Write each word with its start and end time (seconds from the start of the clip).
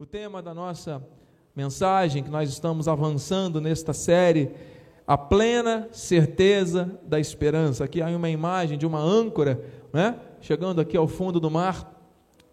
O 0.00 0.06
tema 0.06 0.40
da 0.40 0.54
nossa 0.54 1.06
mensagem 1.54 2.22
que 2.22 2.30
nós 2.30 2.48
estamos 2.48 2.88
avançando 2.88 3.60
nesta 3.60 3.92
série, 3.92 4.50
a 5.06 5.18
plena 5.18 5.90
certeza 5.92 6.98
da 7.02 7.20
esperança. 7.20 7.84
Aqui 7.84 8.00
há 8.00 8.06
uma 8.06 8.30
imagem 8.30 8.78
de 8.78 8.86
uma 8.86 8.98
âncora, 8.98 9.62
né? 9.92 10.18
Chegando 10.40 10.80
aqui 10.80 10.96
ao 10.96 11.06
fundo 11.06 11.38
do 11.38 11.50
mar, 11.50 12.02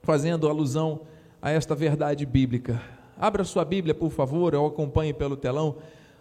fazendo 0.04 0.50
alusão 0.50 1.04
a 1.42 1.50
esta 1.50 1.74
verdade 1.74 2.26
bíblica. 2.26 2.82
Abra 3.18 3.46
sua 3.46 3.64
Bíblia, 3.64 3.96
por 3.96 4.10
favor, 4.10 4.54
ou 4.54 4.68
acompanhe 4.68 5.14
pelo 5.14 5.38
telão. 5.38 5.78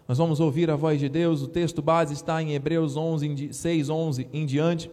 Nós 0.07 0.19
vamos 0.19 0.39
ouvir 0.39 0.71
a 0.71 0.77
voz 0.77 1.01
de 1.01 1.09
Deus. 1.09 1.43
O 1.43 1.49
texto 1.49 1.83
base 1.83 2.15
está 2.15 2.41
em 2.41 2.55
Hebreus 2.55 2.97
11, 2.97 3.53
6, 3.53 3.89
11 3.91 4.29
em 4.33 4.47
diante. 4.47 4.89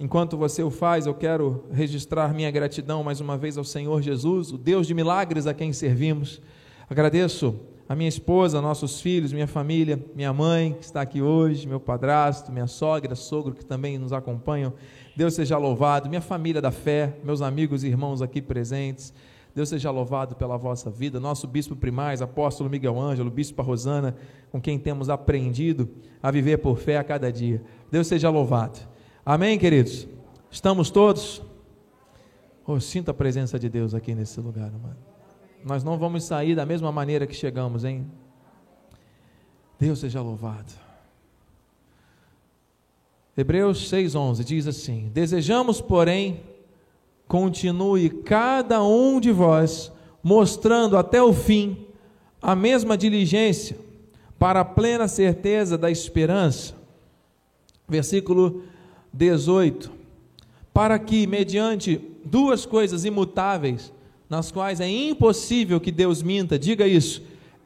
Enquanto 0.00 0.36
você 0.36 0.62
o 0.62 0.70
faz, 0.70 1.06
eu 1.06 1.14
quero 1.14 1.64
registrar 1.70 2.34
minha 2.34 2.50
gratidão 2.50 3.04
mais 3.04 3.20
uma 3.20 3.36
vez 3.36 3.56
ao 3.56 3.64
Senhor 3.64 4.02
Jesus, 4.02 4.50
o 4.52 4.58
Deus 4.58 4.86
de 4.86 4.94
milagres 4.94 5.46
a 5.46 5.54
quem 5.54 5.72
servimos. 5.72 6.40
Agradeço 6.88 7.60
a 7.88 7.94
minha 7.94 8.08
esposa, 8.08 8.60
nossos 8.60 9.00
filhos, 9.00 9.32
minha 9.32 9.46
família, 9.46 10.02
minha 10.14 10.32
mãe 10.32 10.72
que 10.72 10.84
está 10.84 11.02
aqui 11.02 11.20
hoje, 11.20 11.68
meu 11.68 11.78
padrasto, 11.78 12.50
minha 12.50 12.66
sogra, 12.66 13.14
sogro 13.14 13.54
que 13.54 13.64
também 13.64 13.98
nos 13.98 14.12
acompanham. 14.12 14.72
Deus 15.14 15.34
seja 15.34 15.58
louvado, 15.58 16.08
minha 16.08 16.20
família 16.20 16.60
da 16.60 16.70
fé, 16.70 17.18
meus 17.22 17.42
amigos 17.42 17.84
e 17.84 17.88
irmãos 17.88 18.22
aqui 18.22 18.40
presentes. 18.40 19.12
Deus 19.54 19.68
seja 19.68 19.90
louvado 19.90 20.34
pela 20.34 20.56
vossa 20.56 20.90
vida. 20.90 21.20
Nosso 21.20 21.46
bispo 21.46 21.76
primaz, 21.76 22.22
apóstolo 22.22 22.70
Miguel 22.70 22.98
Ângelo, 22.98 23.30
bispo 23.30 23.60
Rosana, 23.60 24.16
com 24.50 24.60
quem 24.60 24.78
temos 24.78 25.10
aprendido 25.10 25.88
a 26.22 26.30
viver 26.30 26.58
por 26.58 26.78
fé 26.78 26.96
a 26.96 27.04
cada 27.04 27.30
dia. 27.30 27.62
Deus 27.90 28.06
seja 28.06 28.30
louvado. 28.30 28.91
Amém, 29.24 29.56
queridos? 29.56 30.08
Estamos 30.50 30.90
todos? 30.90 31.40
Oh, 32.66 32.80
sinta 32.80 33.12
a 33.12 33.14
presença 33.14 33.56
de 33.56 33.68
Deus 33.68 33.94
aqui 33.94 34.16
nesse 34.16 34.40
lugar, 34.40 34.72
mano. 34.72 34.96
Nós 35.64 35.84
não 35.84 35.96
vamos 35.96 36.24
sair 36.24 36.56
da 36.56 36.66
mesma 36.66 36.90
maneira 36.90 37.24
que 37.24 37.34
chegamos, 37.34 37.84
hein? 37.84 38.04
Deus 39.78 40.00
seja 40.00 40.20
louvado. 40.20 40.72
Hebreus 43.36 43.88
6,11 43.92 44.42
diz 44.42 44.66
assim: 44.66 45.08
Desejamos, 45.14 45.80
porém, 45.80 46.40
continue 47.28 48.10
cada 48.10 48.82
um 48.82 49.20
de 49.20 49.30
vós 49.30 49.92
mostrando 50.20 50.96
até 50.96 51.22
o 51.22 51.32
fim 51.32 51.86
a 52.42 52.56
mesma 52.56 52.98
diligência 52.98 53.76
para 54.36 54.62
a 54.62 54.64
plena 54.64 55.06
certeza 55.06 55.78
da 55.78 55.92
esperança. 55.92 56.74
Versículo 57.88 58.64
18, 59.12 59.90
para 60.72 60.98
que, 60.98 61.26
mediante 61.26 62.00
duas 62.24 62.64
coisas 62.64 63.04
imutáveis, 63.04 63.92
nas 64.28 64.50
quais 64.50 64.80
é 64.80 64.88
impossível 64.88 65.78
que 65.78 65.92
Deus 65.92 66.22
minta, 66.22 66.58
diga 66.58 66.86
isso, 66.86 67.22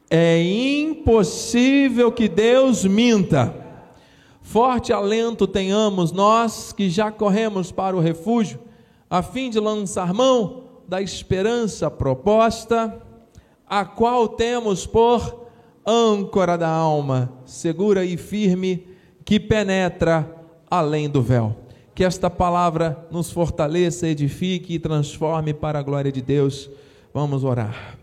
é 0.09 0.41
impossível 0.41 2.11
que 2.11 2.27
Deus 2.27 2.83
minta. 2.83 3.55
Forte 4.41 4.91
alento 4.91 5.47
tenhamos 5.47 6.11
nós 6.11 6.73
que 6.73 6.89
já 6.89 7.11
corremos 7.11 7.71
para 7.71 7.95
o 7.95 7.99
refúgio, 7.99 8.59
a 9.09 9.21
fim 9.21 9.49
de 9.49 9.59
lançar 9.59 10.13
mão 10.13 10.63
da 10.87 11.01
esperança 11.01 11.89
proposta, 11.89 13.01
a 13.65 13.85
qual 13.85 14.27
temos 14.27 14.85
por 14.85 15.47
âncora 15.85 16.57
da 16.57 16.69
alma, 16.69 17.31
segura 17.45 18.05
e 18.05 18.17
firme, 18.17 18.87
que 19.23 19.39
penetra 19.39 20.36
além 20.69 21.09
do 21.09 21.21
véu. 21.21 21.55
Que 21.95 22.03
esta 22.03 22.29
palavra 22.29 23.07
nos 23.09 23.31
fortaleça, 23.31 24.07
edifique 24.07 24.75
e 24.75 24.79
transforme 24.79 25.53
para 25.53 25.79
a 25.79 25.83
glória 25.83 26.11
de 26.11 26.21
Deus. 26.21 26.69
Vamos 27.13 27.43
orar. 27.43 27.97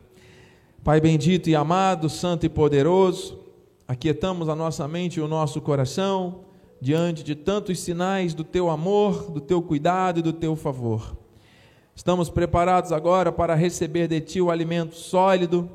Pai 0.82 1.00
bendito 1.00 1.48
e 1.48 1.54
amado, 1.54 2.10
santo 2.10 2.44
e 2.44 2.48
poderoso, 2.48 3.38
aquietamos 3.88 4.48
a 4.48 4.56
nossa 4.56 4.86
mente 4.86 5.16
e 5.16 5.20
o 5.22 5.28
nosso 5.28 5.60
coração 5.60 6.40
diante 6.80 7.22
de 7.22 7.34
tantos 7.34 7.80
sinais 7.80 8.34
do 8.34 8.44
teu 8.44 8.68
amor, 8.68 9.30
do 9.30 9.40
teu 9.40 9.62
cuidado 9.62 10.18
e 10.18 10.22
do 10.22 10.32
teu 10.32 10.54
favor. 10.54 11.16
Estamos 11.94 12.28
preparados 12.28 12.92
agora 12.92 13.32
para 13.32 13.54
receber 13.54 14.08
de 14.08 14.20
ti 14.20 14.40
o 14.40 14.50
alimento 14.50 14.94
sólido 14.94 15.70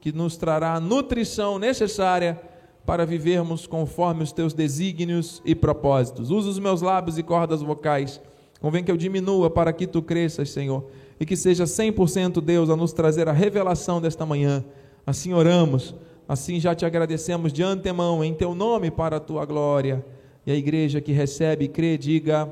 que 0.00 0.12
nos 0.12 0.36
trará 0.36 0.74
a 0.74 0.80
nutrição 0.80 1.58
necessária 1.58 2.40
para 2.86 3.06
vivermos 3.06 3.66
conforme 3.66 4.22
os 4.22 4.32
teus 4.32 4.52
desígnios 4.52 5.40
e 5.44 5.54
propósitos. 5.54 6.30
Usa 6.30 6.50
os 6.50 6.58
meus 6.58 6.82
lábios 6.82 7.18
e 7.18 7.22
cordas 7.22 7.62
vocais. 7.62 8.20
Convém 8.60 8.84
que 8.84 8.90
eu 8.90 8.96
diminua 8.96 9.50
para 9.50 9.72
que 9.72 9.86
tu 9.86 10.02
cresças, 10.02 10.50
Senhor, 10.50 10.84
e 11.18 11.26
que 11.26 11.36
seja 11.36 11.64
100% 11.64 12.40
Deus 12.40 12.70
a 12.70 12.76
nos 12.76 12.92
trazer 12.92 13.28
a 13.28 13.32
revelação 13.32 14.00
desta 14.00 14.24
manhã. 14.24 14.64
Assim 15.06 15.32
oramos, 15.32 15.94
assim 16.28 16.58
já 16.58 16.74
te 16.74 16.86
agradecemos 16.86 17.52
de 17.52 17.62
antemão, 17.62 18.24
em 18.24 18.34
teu 18.34 18.54
nome, 18.54 18.90
para 18.90 19.16
a 19.16 19.20
tua 19.20 19.44
glória. 19.44 20.04
E 20.46 20.52
a 20.52 20.54
igreja 20.54 21.00
que 21.00 21.12
recebe 21.12 21.66
e 21.66 21.68
crê, 21.68 21.96
diga 21.96 22.50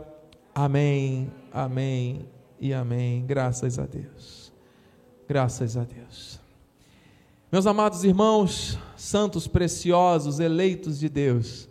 amém, 0.54 1.30
amém 1.52 2.26
e 2.60 2.72
amém. 2.72 3.24
Graças 3.26 3.78
a 3.78 3.86
Deus. 3.86 4.52
Graças 5.28 5.76
a 5.76 5.84
Deus. 5.84 6.31
Meus 7.52 7.66
amados 7.66 8.02
irmãos, 8.02 8.78
santos 8.96 9.46
preciosos, 9.46 10.40
eleitos 10.40 10.98
de 10.98 11.06
Deus, 11.06 11.68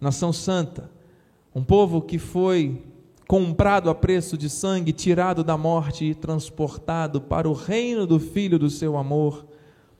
nação 0.00 0.32
santa, 0.32 0.88
um 1.52 1.64
povo 1.64 2.00
que 2.00 2.16
foi 2.16 2.80
comprado 3.26 3.90
a 3.90 3.94
preço 3.94 4.38
de 4.38 4.48
sangue, 4.48 4.92
tirado 4.92 5.42
da 5.42 5.58
morte 5.58 6.04
e 6.04 6.14
transportado 6.14 7.20
para 7.20 7.48
o 7.48 7.54
reino 7.54 8.06
do 8.06 8.20
Filho 8.20 8.56
do 8.56 8.70
seu 8.70 8.96
amor, 8.96 9.44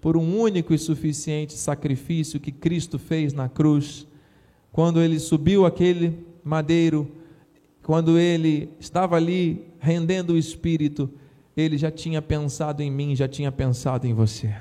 por 0.00 0.16
um 0.16 0.38
único 0.38 0.72
e 0.72 0.78
suficiente 0.78 1.54
sacrifício 1.54 2.38
que 2.38 2.52
Cristo 2.52 2.96
fez 2.96 3.32
na 3.32 3.48
cruz, 3.48 4.06
quando 4.70 5.00
ele 5.00 5.18
subiu 5.18 5.66
aquele 5.66 6.24
madeiro, 6.44 7.10
quando 7.82 8.16
ele 8.16 8.70
estava 8.78 9.16
ali 9.16 9.66
rendendo 9.80 10.34
o 10.34 10.38
Espírito, 10.38 11.10
ele 11.56 11.76
já 11.76 11.90
tinha 11.90 12.22
pensado 12.22 12.80
em 12.80 12.92
mim, 12.92 13.16
já 13.16 13.26
tinha 13.26 13.50
pensado 13.50 14.06
em 14.06 14.14
você. 14.14 14.54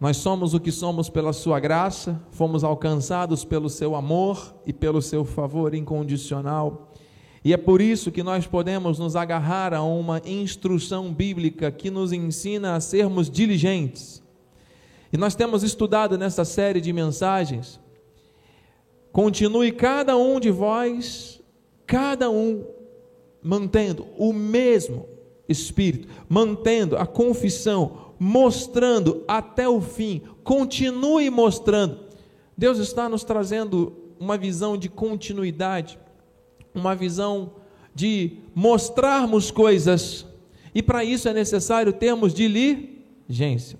Nós 0.00 0.16
somos 0.16 0.54
o 0.54 0.60
que 0.60 0.72
somos 0.72 1.08
pela 1.08 1.32
Sua 1.32 1.60
graça, 1.60 2.20
fomos 2.30 2.64
alcançados 2.64 3.44
pelo 3.44 3.70
Seu 3.70 3.94
amor 3.94 4.54
e 4.66 4.72
pelo 4.72 5.00
Seu 5.00 5.24
favor 5.24 5.74
incondicional. 5.74 6.92
E 7.44 7.52
é 7.52 7.56
por 7.56 7.80
isso 7.80 8.10
que 8.10 8.22
nós 8.22 8.46
podemos 8.46 8.98
nos 8.98 9.14
agarrar 9.14 9.74
a 9.74 9.82
uma 9.82 10.20
instrução 10.24 11.12
bíblica 11.12 11.70
que 11.70 11.90
nos 11.90 12.12
ensina 12.12 12.74
a 12.74 12.80
sermos 12.80 13.30
diligentes. 13.30 14.22
E 15.12 15.16
nós 15.16 15.34
temos 15.34 15.62
estudado 15.62 16.18
nessa 16.18 16.44
série 16.44 16.80
de 16.80 16.92
mensagens. 16.92 17.78
Continue 19.12 19.70
cada 19.70 20.16
um 20.16 20.40
de 20.40 20.50
vós, 20.50 21.40
cada 21.86 22.28
um 22.30 22.64
mantendo 23.42 24.06
o 24.18 24.32
mesmo 24.32 25.06
espírito, 25.48 26.08
mantendo 26.28 26.96
a 26.96 27.06
confissão, 27.06 28.03
mostrando 28.18 29.24
até 29.26 29.68
o 29.68 29.80
fim, 29.80 30.22
continue 30.42 31.30
mostrando. 31.30 32.00
Deus 32.56 32.78
está 32.78 33.08
nos 33.08 33.24
trazendo 33.24 33.92
uma 34.18 34.36
visão 34.36 34.76
de 34.76 34.88
continuidade, 34.88 35.98
uma 36.74 36.94
visão 36.94 37.52
de 37.94 38.38
mostrarmos 38.54 39.50
coisas, 39.50 40.26
e 40.74 40.82
para 40.82 41.04
isso 41.04 41.28
é 41.28 41.32
necessário 41.32 41.92
termos 41.92 42.32
diligência. 42.32 43.78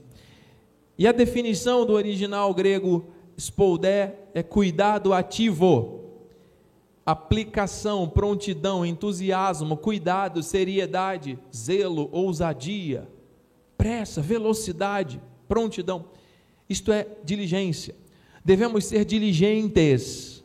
E 0.97 1.07
a 1.07 1.13
definição 1.13 1.85
do 1.85 1.93
original 1.93 2.53
grego 2.55 3.05
spoldé 3.37 4.15
é 4.33 4.43
cuidado 4.43 5.13
ativo, 5.13 6.01
aplicação, 7.05 8.09
prontidão, 8.09 8.87
entusiasmo, 8.87 9.77
cuidado, 9.77 10.43
seriedade, 10.43 11.39
zelo, 11.53 12.09
ousadia 12.13 13.09
pressa, 13.77 14.21
velocidade, 14.21 15.21
prontidão. 15.49 16.07
Isto 16.69 16.93
é 16.93 17.07
diligência. 17.25 17.95
Devemos 18.45 18.87
ser 18.87 19.05
diligentes. 19.05 20.45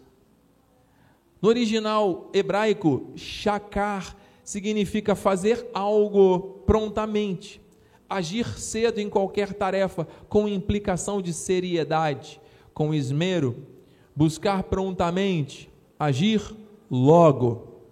No 1.42 1.50
original 1.50 2.30
hebraico, 2.34 3.12
shakar 3.16 4.16
significa 4.44 5.16
fazer 5.16 5.70
algo 5.74 6.62
prontamente, 6.66 7.62
agir 8.10 8.46
cedo 8.58 9.00
em 9.00 9.10
qualquer 9.10 9.54
tarefa, 9.54 10.08
com 10.28 10.48
implicação 10.48 11.22
de 11.22 11.34
seriedade, 11.34 12.42
com 12.74 12.94
esmero, 12.94 13.56
buscar 14.16 14.64
prontamente, 14.64 15.70
agir 16.00 16.42
logo. 16.90 17.84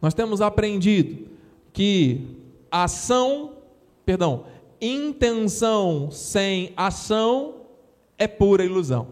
Nós 0.00 0.14
temos 0.14 0.40
aprendido 0.40 1.28
que 1.72 2.36
ação, 2.70 3.56
perdão, 4.04 4.44
intenção 4.80 6.10
sem 6.10 6.72
ação 6.76 7.54
é 8.18 8.26
pura 8.26 8.64
ilusão. 8.64 9.08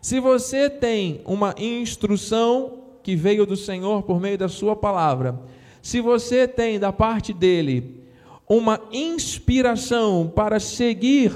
Se 0.00 0.18
você 0.18 0.68
tem 0.68 1.20
uma 1.24 1.54
instrução 1.58 2.78
que 3.02 3.14
veio 3.14 3.46
do 3.46 3.56
Senhor 3.56 4.02
por 4.02 4.20
meio 4.20 4.38
da 4.38 4.48
Sua 4.48 4.74
palavra, 4.74 5.40
se 5.80 6.00
você 6.00 6.46
tem 6.46 6.78
da 6.78 6.92
parte 6.92 7.32
dele 7.32 8.02
uma 8.48 8.80
inspiração 8.92 10.30
para 10.34 10.60
seguir, 10.60 11.32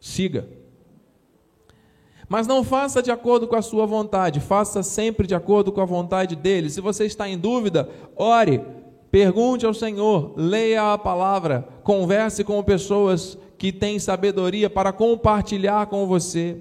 siga. 0.00 0.48
Mas 2.28 2.46
não 2.46 2.62
faça 2.62 3.02
de 3.02 3.10
acordo 3.10 3.48
com 3.48 3.56
a 3.56 3.62
sua 3.62 3.86
vontade, 3.86 4.38
faça 4.38 4.82
sempre 4.82 5.26
de 5.26 5.34
acordo 5.34 5.72
com 5.72 5.80
a 5.80 5.86
vontade 5.86 6.36
dele. 6.36 6.68
Se 6.68 6.80
você 6.80 7.06
está 7.06 7.26
em 7.26 7.38
dúvida, 7.38 7.88
ore, 8.14 8.62
pergunte 9.10 9.64
ao 9.64 9.74
Senhor, 9.74 10.34
leia 10.36 10.92
a 10.92 10.98
palavra, 10.98 11.68
converse 11.82 12.44
com 12.44 12.62
pessoas 12.62 13.38
que 13.56 13.72
têm 13.72 13.98
sabedoria 13.98 14.68
para 14.70 14.92
compartilhar 14.92 15.86
com 15.86 16.06
você. 16.06 16.58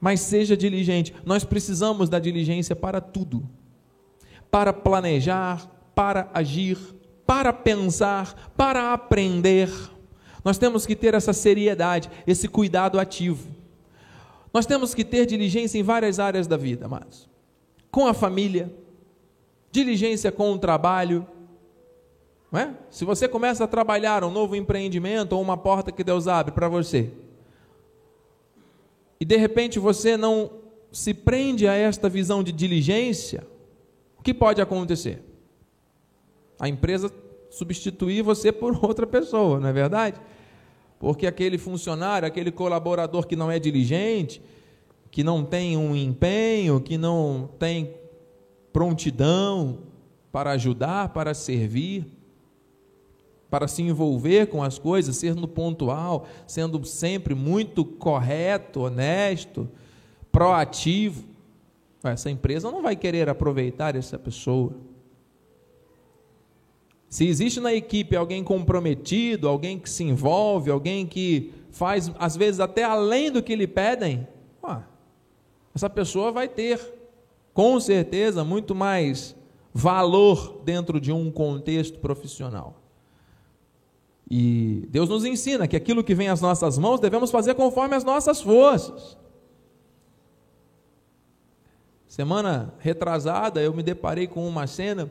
Mas 0.00 0.20
seja 0.20 0.56
diligente, 0.56 1.14
nós 1.24 1.44
precisamos 1.44 2.08
da 2.08 2.18
diligência 2.18 2.74
para 2.74 3.00
tudo 3.00 3.48
para 4.50 4.72
planejar, 4.72 5.70
para 5.94 6.30
agir, 6.32 6.78
para 7.26 7.52
pensar, 7.52 8.52
para 8.56 8.92
aprender. 8.92 9.70
Nós 10.44 10.58
temos 10.58 10.86
que 10.86 10.96
ter 10.96 11.14
essa 11.14 11.32
seriedade, 11.32 12.10
esse 12.26 12.48
cuidado 12.48 12.98
ativo. 12.98 13.50
Nós 14.52 14.64
temos 14.64 14.94
que 14.94 15.04
ter 15.04 15.26
diligência 15.26 15.78
em 15.78 15.82
várias 15.82 16.18
áreas 16.18 16.46
da 16.46 16.56
vida, 16.56 16.88
mas 16.88 17.28
com 17.90 18.06
a 18.06 18.14
família, 18.14 18.72
diligência 19.70 20.32
com 20.32 20.52
o 20.52 20.58
trabalho. 20.58 21.26
É? 22.52 22.70
Se 22.90 23.04
você 23.04 23.28
começa 23.28 23.64
a 23.64 23.66
trabalhar 23.66 24.24
um 24.24 24.30
novo 24.30 24.56
empreendimento 24.56 25.34
ou 25.34 25.42
uma 25.42 25.56
porta 25.56 25.92
que 25.92 26.02
Deus 26.02 26.26
abre 26.26 26.52
para 26.52 26.68
você, 26.68 27.10
e 29.20 29.24
de 29.24 29.36
repente 29.36 29.78
você 29.78 30.16
não 30.16 30.50
se 30.90 31.12
prende 31.12 31.66
a 31.66 31.74
esta 31.74 32.08
visão 32.08 32.42
de 32.42 32.52
diligência, 32.52 33.46
o 34.18 34.22
que 34.22 34.32
pode 34.32 34.60
acontecer? 34.60 35.22
A 36.58 36.68
empresa 36.68 37.12
substituir 37.50 38.22
você 38.22 38.50
por 38.50 38.78
outra 38.84 39.06
pessoa, 39.06 39.60
não 39.60 39.68
é 39.68 39.72
verdade? 39.72 40.20
Porque 40.98 41.26
aquele 41.26 41.58
funcionário, 41.58 42.26
aquele 42.26 42.50
colaborador 42.50 43.26
que 43.26 43.36
não 43.36 43.50
é 43.50 43.58
diligente, 43.58 44.42
que 45.10 45.22
não 45.22 45.44
tem 45.44 45.76
um 45.76 45.94
empenho, 45.94 46.80
que 46.80 46.98
não 46.98 47.48
tem 47.58 47.94
prontidão 48.78 49.80
para 50.30 50.52
ajudar, 50.52 51.08
para 51.08 51.34
servir, 51.34 52.06
para 53.50 53.66
se 53.66 53.82
envolver 53.82 54.46
com 54.46 54.62
as 54.62 54.78
coisas, 54.78 55.16
sendo 55.16 55.48
pontual, 55.48 56.28
sendo 56.46 56.84
sempre 56.84 57.34
muito 57.34 57.84
correto, 57.84 58.82
honesto, 58.82 59.68
proativo, 60.30 61.24
essa 62.04 62.30
empresa 62.30 62.70
não 62.70 62.80
vai 62.80 62.94
querer 62.94 63.28
aproveitar 63.28 63.96
essa 63.96 64.16
pessoa. 64.16 64.72
Se 67.08 67.26
existe 67.26 67.58
na 67.58 67.74
equipe 67.74 68.14
alguém 68.14 68.44
comprometido, 68.44 69.48
alguém 69.48 69.76
que 69.76 69.90
se 69.90 70.04
envolve, 70.04 70.70
alguém 70.70 71.04
que 71.04 71.52
faz, 71.72 72.12
às 72.16 72.36
vezes, 72.36 72.60
até 72.60 72.84
além 72.84 73.32
do 73.32 73.42
que 73.42 73.56
lhe 73.56 73.66
pedem, 73.66 74.28
essa 75.74 75.90
pessoa 75.90 76.30
vai 76.30 76.46
ter, 76.46 76.97
com 77.58 77.80
certeza, 77.80 78.44
muito 78.44 78.72
mais 78.72 79.34
valor 79.74 80.60
dentro 80.64 81.00
de 81.00 81.10
um 81.10 81.28
contexto 81.28 81.98
profissional. 81.98 82.80
E 84.30 84.86
Deus 84.88 85.08
nos 85.08 85.24
ensina 85.24 85.66
que 85.66 85.74
aquilo 85.74 86.04
que 86.04 86.14
vem 86.14 86.28
às 86.28 86.40
nossas 86.40 86.78
mãos 86.78 87.00
devemos 87.00 87.32
fazer 87.32 87.56
conforme 87.56 87.96
as 87.96 88.04
nossas 88.04 88.40
forças. 88.40 89.18
Semana 92.06 92.72
retrasada 92.78 93.60
eu 93.60 93.74
me 93.74 93.82
deparei 93.82 94.28
com 94.28 94.46
uma 94.46 94.68
cena 94.68 95.10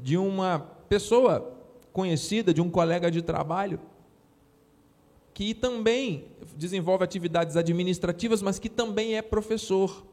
de 0.00 0.16
uma 0.16 0.60
pessoa 0.88 1.58
conhecida, 1.92 2.54
de 2.54 2.60
um 2.60 2.70
colega 2.70 3.10
de 3.10 3.20
trabalho, 3.20 3.80
que 5.34 5.54
também 5.54 6.26
desenvolve 6.56 7.02
atividades 7.02 7.56
administrativas, 7.56 8.40
mas 8.40 8.60
que 8.60 8.68
também 8.68 9.16
é 9.16 9.22
professor. 9.22 10.06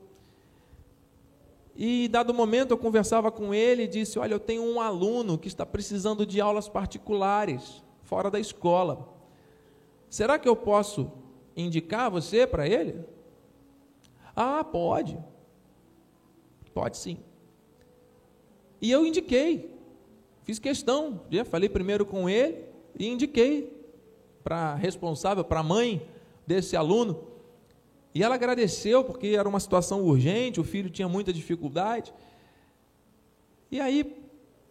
E 1.75 2.07
dado 2.07 2.33
momento 2.33 2.71
eu 2.71 2.77
conversava 2.77 3.31
com 3.31 3.53
ele 3.53 3.83
e 3.83 3.87
disse: 3.87 4.19
Olha, 4.19 4.33
eu 4.33 4.39
tenho 4.39 4.63
um 4.63 4.79
aluno 4.79 5.37
que 5.37 5.47
está 5.47 5.65
precisando 5.65 6.25
de 6.25 6.39
aulas 6.39 6.69
particulares, 6.69 7.83
fora 8.03 8.29
da 8.29 8.39
escola. 8.39 9.09
Será 10.09 10.37
que 10.37 10.47
eu 10.47 10.55
posso 10.55 11.11
indicar 11.55 12.11
você 12.11 12.45
para 12.45 12.67
ele? 12.67 13.03
Ah, 14.35 14.63
pode. 14.63 15.17
Pode 16.73 16.97
sim. 16.97 17.17
E 18.81 18.91
eu 18.91 19.05
indiquei, 19.05 19.73
fiz 20.43 20.59
questão, 20.59 21.21
já 21.31 21.45
falei 21.45 21.69
primeiro 21.69 22.05
com 22.05 22.29
ele 22.29 22.65
e 22.99 23.07
indiquei 23.07 23.71
para 24.43 24.73
a 24.73 24.75
responsável, 24.75 25.43
para 25.43 25.61
a 25.61 25.63
mãe 25.63 26.05
desse 26.45 26.75
aluno. 26.75 27.32
E 28.13 28.21
ela 28.21 28.35
agradeceu 28.35 29.03
porque 29.03 29.27
era 29.27 29.49
uma 29.49 29.59
situação 29.59 30.03
urgente, 30.03 30.59
o 30.59 30.63
filho 30.63 30.89
tinha 30.89 31.07
muita 31.07 31.33
dificuldade. 31.33 32.13
E 33.71 33.81
aí 33.81 34.23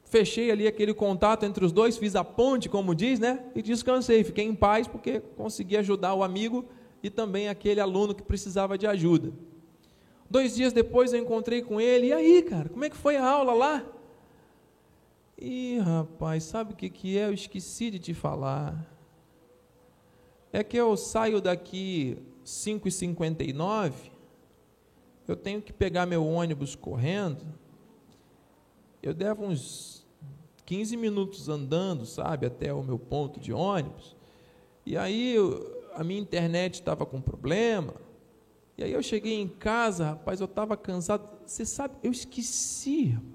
fechei 0.05 0.51
ali 0.51 0.67
aquele 0.67 0.95
contato 0.95 1.45
entre 1.45 1.65
os 1.65 1.73
dois, 1.73 1.97
fiz 1.97 2.15
a 2.15 2.23
ponte, 2.23 2.69
como 2.69 2.95
diz, 2.95 3.19
né? 3.19 3.45
E 3.55 3.63
descansei, 3.63 4.23
fiquei 4.23 4.45
em 4.45 4.55
paz 4.55 4.87
porque 4.87 5.21
consegui 5.37 5.77
ajudar 5.77 6.15
o 6.15 6.23
amigo 6.23 6.65
e 7.03 7.11
também 7.11 7.49
aquele 7.49 7.81
aluno 7.81 8.15
que 8.15 8.23
precisava 8.23 8.79
de 8.79 8.87
ajuda. 8.87 9.33
Dois 10.31 10.55
dias 10.55 10.73
depois 10.73 11.13
eu 11.13 11.19
encontrei 11.19 11.63
com 11.63 11.81
ele. 11.81 12.07
E 12.07 12.13
aí, 12.13 12.43
cara, 12.43 12.69
como 12.69 12.85
é 12.85 12.91
que 12.91 12.97
foi 12.97 13.17
a 13.17 13.27
aula 13.29 13.53
lá? 13.53 13.85
Ih, 15.37 15.79
rapaz, 15.79 16.45
sabe 16.45 16.75
o 16.75 16.77
que, 16.77 16.89
que 16.89 17.19
é? 17.19 17.27
Eu 17.27 17.35
esqueci 17.35 17.91
de 17.91 17.99
te 17.99 18.15
falar. 18.15 18.89
É 20.53 20.63
que 20.63 20.77
eu 20.77 20.97
saio 20.97 21.41
daqui 21.41 22.17
5h59, 22.45 23.93
eu 25.27 25.37
tenho 25.37 25.63
que 25.63 25.73
pegar 25.73 26.07
meu 26.07 26.27
ônibus 26.27 26.75
correndo. 26.75 27.45
Eu 29.03 29.15
devo 29.15 29.45
uns 29.45 30.07
15 30.65 30.97
minutos 30.97 31.49
andando, 31.49 32.05
sabe, 32.07 32.47
até 32.47 32.73
o 32.73 32.83
meu 32.83 32.99
ponto 32.99 33.41
de 33.41 33.53
ônibus. 33.53 34.17
E 34.85 34.97
aí 34.97 35.37
a 35.95 36.03
minha 36.03 36.21
internet 36.21 36.75
estava 36.75 37.07
com 37.07 37.21
problema. 37.21 37.95
E 38.77 38.85
aí 38.85 38.93
eu 38.93 39.03
cheguei 39.03 39.41
em 39.41 39.49
casa, 39.49 40.07
rapaz, 40.07 40.41
eu 40.41 40.47
estava 40.47 40.77
cansado. 40.77 41.29
Você 41.47 41.65
sabe, 41.65 41.95
eu 42.03 42.11
esqueci, 42.11 43.11
rapaz. 43.11 43.33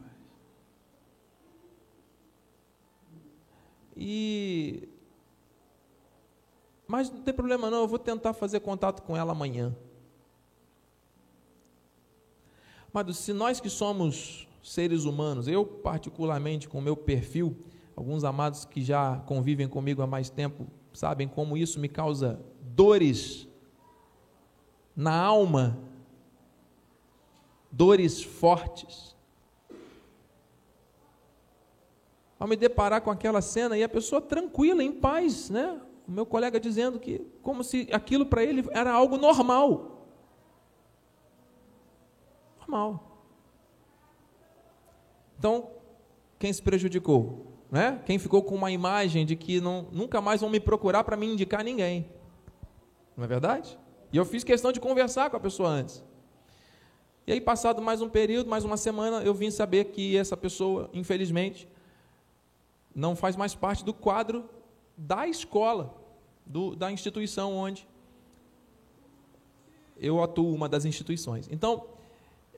E. 3.95 4.87
Mas 6.87 7.09
não 7.09 7.21
tem 7.21 7.33
problema 7.33 7.69
não, 7.69 7.81
eu 7.81 7.87
vou 7.87 7.99
tentar 7.99 8.33
fazer 8.33 8.61
contato 8.61 9.01
com 9.01 9.15
ela 9.15 9.33
amanhã. 9.33 9.75
Mas 12.93 13.17
se 13.17 13.33
nós 13.33 13.59
que 13.59 13.69
somos 13.69 14.47
seres 14.63 15.03
humanos, 15.03 15.47
eu 15.47 15.65
particularmente 15.65 16.67
com 16.67 16.79
o 16.79 16.81
meu 16.81 16.95
perfil, 16.95 17.55
alguns 17.95 18.23
amados 18.23 18.65
que 18.65 18.81
já 18.81 19.17
convivem 19.25 19.67
comigo 19.67 20.01
há 20.01 20.07
mais 20.07 20.29
tempo 20.29 20.67
sabem 20.93 21.27
como 21.27 21.55
isso 21.55 21.79
me 21.79 21.87
causa 21.87 22.39
dores 22.61 23.47
na 24.95 25.15
alma, 25.15 25.77
dores 27.71 28.23
fortes. 28.23 29.15
Ao 32.39 32.47
me 32.47 32.55
deparar 32.55 33.01
com 33.01 33.11
aquela 33.11 33.41
cena 33.41 33.77
e 33.77 33.83
a 33.83 33.89
pessoa 33.89 34.19
tranquila, 34.19 34.83
em 34.83 34.91
paz, 34.91 35.51
né? 35.51 35.79
O 36.07 36.11
meu 36.11 36.25
colega 36.25 36.59
dizendo 36.59 36.99
que 36.99 37.19
como 37.41 37.63
se 37.63 37.87
aquilo 37.91 38.25
para 38.25 38.43
ele 38.43 38.65
era 38.71 38.91
algo 38.91 39.17
normal. 39.17 40.07
Normal. 42.59 43.03
Então, 45.37 45.69
quem 46.39 46.51
se 46.51 46.61
prejudicou? 46.61 47.45
Né? 47.69 48.01
Quem 48.05 48.17
ficou 48.17 48.41
com 48.41 48.55
uma 48.55 48.71
imagem 48.71 49.25
de 49.25 49.35
que 49.35 49.59
não, 49.59 49.87
nunca 49.91 50.21
mais 50.21 50.39
vão 50.39 50.49
me 50.49 50.59
procurar 50.59 51.03
para 51.03 51.17
me 51.17 51.27
indicar 51.27 51.63
ninguém. 51.63 52.09
Não 53.15 53.25
é 53.25 53.27
verdade? 53.27 53.77
E 54.11 54.17
eu 54.17 54.23
fiz 54.25 54.43
questão 54.43 54.71
de 54.71 54.79
conversar 54.79 55.29
com 55.29 55.35
a 55.35 55.39
pessoa 55.39 55.69
antes. 55.69 56.03
E 57.25 57.33
aí, 57.33 57.41
passado 57.41 57.81
mais 57.81 58.01
um 58.01 58.07
período, 58.07 58.49
mais 58.49 58.63
uma 58.63 58.77
semana, 58.77 59.21
eu 59.21 59.33
vim 59.33 59.51
saber 59.51 59.85
que 59.85 60.15
essa 60.15 60.37
pessoa, 60.37 60.89
infelizmente, 60.93 61.67
não 62.95 63.17
faz 63.17 63.35
mais 63.35 63.53
parte 63.53 63.83
do 63.83 63.93
quadro 63.93 64.49
da 64.97 65.27
escola, 65.27 65.95
do, 66.45 66.75
da 66.75 66.91
instituição 66.91 67.53
onde 67.53 67.87
eu 69.99 70.21
atuo, 70.23 70.53
uma 70.53 70.67
das 70.67 70.85
instituições. 70.85 71.47
Então, 71.51 71.85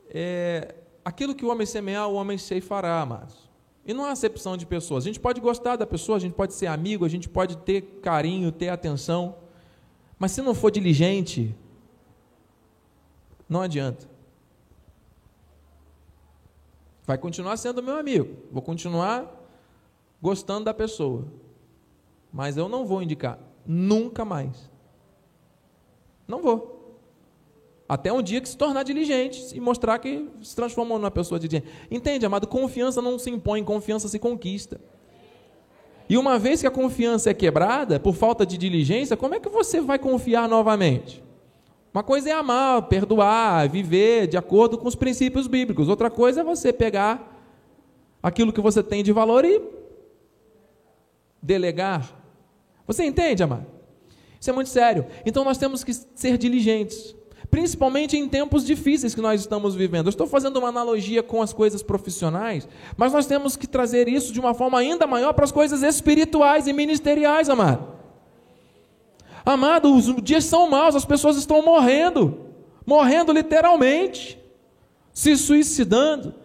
é, 0.10 0.76
aquilo 1.04 1.36
que 1.36 1.46
o 1.46 1.50
homem 1.50 1.66
semear, 1.66 2.08
o 2.08 2.14
homem 2.14 2.38
ceifará, 2.38 3.02
amados. 3.02 3.50
E 3.86 3.94
não 3.94 4.06
há 4.06 4.12
acepção 4.12 4.56
de 4.56 4.66
pessoas. 4.66 5.04
A 5.04 5.08
gente 5.08 5.20
pode 5.20 5.42
gostar 5.42 5.76
da 5.76 5.86
pessoa, 5.86 6.18
a 6.18 6.20
gente 6.20 6.34
pode 6.34 6.54
ser 6.54 6.68
amigo, 6.68 7.06
a 7.06 7.10
gente 7.10 7.28
pode 7.28 7.58
ter 7.58 7.82
carinho, 8.02 8.52
ter 8.52 8.70
atenção, 8.70 9.36
mas 10.18 10.32
se 10.32 10.42
não 10.42 10.54
for 10.54 10.70
diligente, 10.70 11.56
não 13.48 13.62
adianta. 13.62 14.08
Vai 17.06 17.18
continuar 17.18 17.58
sendo 17.58 17.82
meu 17.82 17.98
amigo. 17.98 18.38
Vou 18.52 18.62
continuar 18.62 19.26
gostando 20.22 20.66
da 20.66 20.74
pessoa. 20.74 21.26
Mas 22.32 22.58
eu 22.58 22.70
não 22.70 22.86
vou 22.86 23.02
indicar, 23.02 23.40
nunca 23.66 24.24
mais. 24.24 24.70
Não 26.28 26.42
vou. 26.42 26.80
Até 27.88 28.14
um 28.14 28.22
dia 28.22 28.40
que 28.40 28.48
se 28.48 28.56
tornar 28.56 28.84
diligente 28.84 29.56
e 29.56 29.60
mostrar 29.60 29.98
que 29.98 30.30
se 30.44 30.56
transformou 30.56 31.00
numa 31.00 31.10
pessoa 31.10 31.40
diligente. 31.40 31.68
Entende, 31.90 32.24
amado? 32.24 32.46
Confiança 32.46 33.02
não 33.02 33.18
se 33.18 33.32
impõe, 33.32 33.64
confiança 33.64 34.08
se 34.08 34.20
conquista. 34.20 34.80
E 36.08 36.16
uma 36.18 36.38
vez 36.38 36.62
que 36.62 36.68
a 36.68 36.72
confiança 36.72 37.32
é 37.32 37.34
quebrada 37.34 38.00
por 38.00 38.14
falta 38.14 38.46
de 38.46 38.58
diligência, 38.58 39.18
como 39.18 39.34
é 39.34 39.40
que 39.40 39.50
você 39.50 39.82
vai 39.82 39.98
confiar 39.98 40.48
novamente? 40.48 41.24
Uma 41.92 42.04
coisa 42.04 42.30
é 42.30 42.34
amar, 42.34 42.84
perdoar, 42.84 43.68
viver 43.68 44.28
de 44.28 44.38
acordo 44.38 44.78
com 44.78 44.88
os 44.88 44.96
princípios 44.96 45.48
bíblicos. 45.48 45.90
Outra 45.90 46.12
coisa 46.12 46.42
é 46.42 46.44
você 46.44 46.72
pegar 46.72 47.44
aquilo 48.22 48.54
que 48.54 48.62
você 48.62 48.84
tem 48.84 49.04
de 49.04 49.12
valor 49.12 49.44
e 49.44 49.62
delegar. 51.42 52.19
Você 52.90 53.06
entende, 53.06 53.44
amado? 53.44 53.68
Isso 54.42 54.50
é 54.50 54.54
muito 54.54 54.72
sério. 54.72 55.06
Então 55.24 55.44
nós 55.44 55.60
temos 55.60 55.84
que 55.84 55.94
ser 55.94 56.40
diligentes 56.40 57.16
principalmente 57.52 58.16
em 58.16 58.30
tempos 58.30 58.64
difíceis 58.64 59.16
que 59.16 59.22
nós 59.22 59.42
estamos 59.42 59.74
vivendo. 59.74 60.06
Eu 60.06 60.12
estou 60.12 60.28
fazendo 60.28 60.58
uma 60.58 60.70
analogia 60.70 61.24
com 61.24 61.42
as 61.42 61.52
coisas 61.52 61.82
profissionais, 61.82 62.68
mas 62.96 63.12
nós 63.12 63.26
temos 63.26 63.56
que 63.56 63.66
trazer 63.66 64.08
isso 64.08 64.32
de 64.32 64.40
uma 64.40 64.54
forma 64.54 64.78
ainda 64.78 65.08
maior 65.08 65.34
para 65.34 65.46
as 65.46 65.52
coisas 65.52 65.82
espirituais 65.82 66.68
e 66.68 66.74
ministeriais, 66.74 67.50
amado. 67.50 67.88
Amado, 69.44 69.96
os 69.96 70.14
dias 70.22 70.44
são 70.44 70.70
maus, 70.70 70.96
as 70.96 71.06
pessoas 71.06 71.38
estão 71.38 71.64
morrendo, 71.64 72.40
morrendo 72.86 73.34
literalmente, 73.34 74.40
se 75.12 75.36
suicidando, 75.36 76.36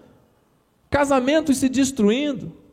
casamentos 0.89 1.59
se 1.59 1.69
destruindo, 1.69 2.64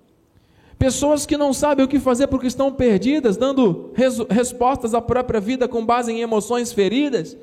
pessoas 0.81 1.27
que 1.27 1.37
não 1.37 1.53
sabem 1.53 1.85
o 1.85 1.87
que 1.87 1.99
fazer 1.99 2.25
porque 2.25 2.47
estão 2.47 2.73
perdidas, 2.73 3.37
dando 3.37 3.91
res 3.93 4.17
respostas 4.31 4.95
à 4.95 4.99
própria 4.99 5.39
vida 5.39 5.67
com 5.67 5.85
base 5.85 6.11
em 6.11 6.21
emoções 6.21 6.73
feridas. 6.73 7.37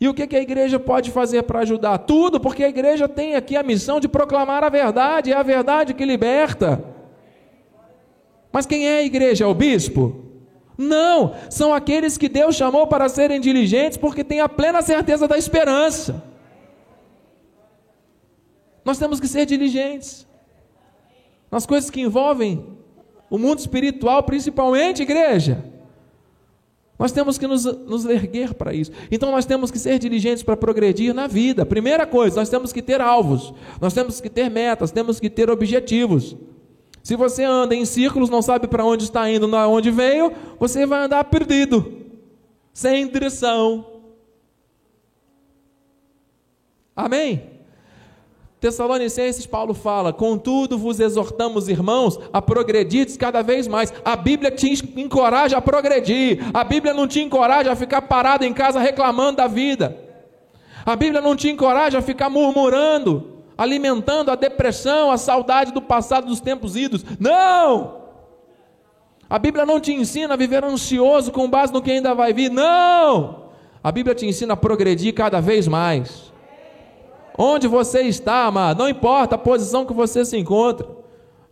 E 0.00 0.08
o 0.08 0.14
que, 0.14 0.34
a 0.34 0.40
igreja 0.40 0.80
pode 0.80 1.10
fazer 1.10 1.42
para 1.42 1.58
ajudar? 1.58 1.98
Tudo, 1.98 2.40
porque 2.40 2.64
a 2.64 2.68
igreja 2.68 3.06
tem 3.06 3.34
aqui 3.34 3.56
a 3.56 3.62
missão 3.62 4.00
de 4.00 4.08
proclamar 4.08 4.64
a 4.64 4.70
verdade, 4.70 5.30
é 5.30 5.36
a 5.36 5.42
verdade 5.42 5.92
que 5.92 6.02
liberta. 6.02 6.82
Mas 8.50 8.64
quem 8.64 8.88
é 8.88 9.00
a 9.00 9.02
igreja? 9.02 9.44
É 9.44 9.46
o 9.46 9.52
bispo? 9.52 10.24
Não, 10.78 11.34
são 11.50 11.74
aqueles 11.74 12.16
que 12.16 12.26
Deus 12.26 12.56
chamou 12.56 12.86
para 12.86 13.10
serem 13.10 13.38
diligentes, 13.38 13.98
porque 13.98 14.24
têm 14.24 14.40
a 14.40 14.48
plena 14.48 14.80
certeza 14.80 15.28
da 15.28 15.36
esperança. 15.36 16.24
Nós 18.82 18.98
temos 18.98 19.20
que 19.20 19.28
ser 19.28 19.44
diligentes 19.44 20.26
nas 21.50 21.66
coisas 21.66 21.90
que 21.90 22.00
envolvem 22.00 22.77
o 23.30 23.38
mundo 23.38 23.58
espiritual, 23.58 24.22
principalmente, 24.22 25.02
igreja. 25.02 25.64
Nós 26.98 27.12
temos 27.12 27.38
que 27.38 27.46
nos, 27.46 27.64
nos 27.64 28.04
erguer 28.06 28.54
para 28.54 28.74
isso. 28.74 28.90
Então 29.10 29.30
nós 29.30 29.46
temos 29.46 29.70
que 29.70 29.78
ser 29.78 29.98
diligentes 29.98 30.42
para 30.42 30.56
progredir 30.56 31.14
na 31.14 31.28
vida. 31.28 31.64
Primeira 31.64 32.04
coisa, 32.04 32.40
nós 32.40 32.48
temos 32.48 32.72
que 32.72 32.82
ter 32.82 33.00
alvos, 33.00 33.54
nós 33.80 33.94
temos 33.94 34.20
que 34.20 34.28
ter 34.28 34.50
metas, 34.50 34.90
temos 34.90 35.20
que 35.20 35.30
ter 35.30 35.48
objetivos. 35.48 36.36
Se 37.04 37.14
você 37.14 37.44
anda 37.44 37.74
em 37.74 37.84
círculos, 37.84 38.28
não 38.28 38.42
sabe 38.42 38.66
para 38.66 38.84
onde 38.84 39.04
está 39.04 39.30
indo, 39.30 39.48
para 39.48 39.68
onde 39.68 39.90
veio, 39.90 40.32
você 40.58 40.84
vai 40.84 41.04
andar 41.04 41.24
perdido, 41.24 42.04
sem 42.72 43.06
direção. 43.08 43.86
Amém? 46.96 47.57
Tessalonicenses, 48.60 49.46
Paulo 49.46 49.72
fala: 49.72 50.12
Contudo, 50.12 50.76
vos 50.76 50.98
exortamos, 50.98 51.68
irmãos, 51.68 52.18
a 52.32 52.42
progredir 52.42 53.06
cada 53.16 53.42
vez 53.42 53.68
mais. 53.68 53.92
A 54.04 54.16
Bíblia 54.16 54.50
te 54.50 54.68
encoraja 54.96 55.58
a 55.58 55.60
progredir. 55.60 56.40
A 56.52 56.64
Bíblia 56.64 56.92
não 56.92 57.06
te 57.06 57.20
encoraja 57.20 57.70
a 57.70 57.76
ficar 57.76 58.02
parado 58.02 58.44
em 58.44 58.52
casa 58.52 58.80
reclamando 58.80 59.36
da 59.36 59.46
vida. 59.46 59.96
A 60.84 60.96
Bíblia 60.96 61.20
não 61.20 61.36
te 61.36 61.48
encoraja 61.48 61.98
a 61.98 62.02
ficar 62.02 62.28
murmurando, 62.28 63.42
alimentando 63.56 64.30
a 64.30 64.34
depressão, 64.34 65.10
a 65.10 65.18
saudade 65.18 65.72
do 65.72 65.82
passado, 65.82 66.26
dos 66.26 66.40
tempos 66.40 66.74
idos. 66.74 67.04
Não! 67.20 67.98
A 69.30 69.38
Bíblia 69.38 69.66
não 69.66 69.78
te 69.78 69.92
ensina 69.92 70.34
a 70.34 70.36
viver 70.36 70.64
ansioso 70.64 71.30
com 71.30 71.48
base 71.48 71.72
no 71.72 71.82
que 71.82 71.90
ainda 71.90 72.14
vai 72.14 72.32
vir. 72.32 72.50
Não! 72.50 73.50
A 73.84 73.92
Bíblia 73.92 74.14
te 74.14 74.26
ensina 74.26 74.54
a 74.54 74.56
progredir 74.56 75.14
cada 75.14 75.40
vez 75.40 75.68
mais. 75.68 76.32
Onde 77.40 77.68
você 77.68 78.00
está, 78.00 78.46
amado, 78.46 78.80
não 78.80 78.88
importa 78.88 79.36
a 79.36 79.38
posição 79.38 79.86
que 79.86 79.92
você 79.92 80.24
se 80.24 80.36
encontra. 80.36 80.88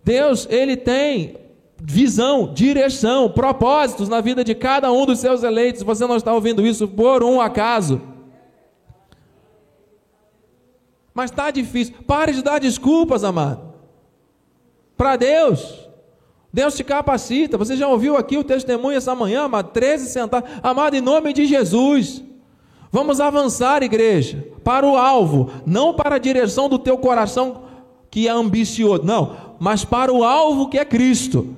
Deus, 0.03 0.45
ele 0.51 0.77
tem 0.77 1.37
visão, 1.81 2.53
direção, 2.53 3.31
propósitos 3.31 4.09
na 4.09 4.21
vida 4.21 4.43
de 4.43 4.53
cada 4.53 4.91
um 4.91 5.07
dos 5.07 5.21
seus 5.21 5.45
eleitos. 5.45 5.85
Você 5.85 6.05
não 6.05 6.17
está 6.17 6.35
ouvindo 6.35 6.67
isso 6.67 6.89
por 6.89 7.23
um 7.23 7.41
acaso. 7.41 8.01
Mas 11.15 11.31
está 11.31 11.53
difícil. 11.53 11.95
Pare 12.05 12.33
de 12.33 12.43
dar 12.43 12.59
desculpas, 12.59 13.23
amado. 13.23 13.73
Para 14.97 15.15
Deus. 15.15 15.89
Deus 16.53 16.75
te 16.75 16.83
capacita. 16.83 17.57
Você 17.57 17.77
já 17.77 17.87
ouviu 17.87 18.17
aqui 18.17 18.37
o 18.37 18.43
testemunho 18.43 18.97
essa 18.97 19.15
manhã, 19.15 19.45
amado? 19.45 19.71
13 19.71 20.09
centavos. 20.09 20.51
Amado, 20.63 20.97
em 20.97 21.01
nome 21.01 21.33
de 21.33 21.47
Jesus. 21.47 22.25
Vamos 22.97 23.21
avançar, 23.21 23.83
igreja, 23.83 24.43
para 24.65 24.87
o 24.87 24.97
alvo, 24.97 25.51
não 25.67 25.93
para 25.93 26.15
a 26.15 26.19
direção 26.19 26.67
do 26.67 26.79
teu 26.79 26.97
coração 26.97 27.65
que 28.11 28.27
é 28.27 28.31
ambicioso, 28.31 29.05
não, 29.05 29.37
mas 29.61 29.85
para 29.85 30.11
o 30.11 30.25
alvo 30.25 30.71
que 30.71 30.79
é 30.79 30.85
Cristo. 30.87 31.55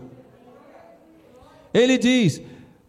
Ele 1.73 1.97
diz 1.97 2.43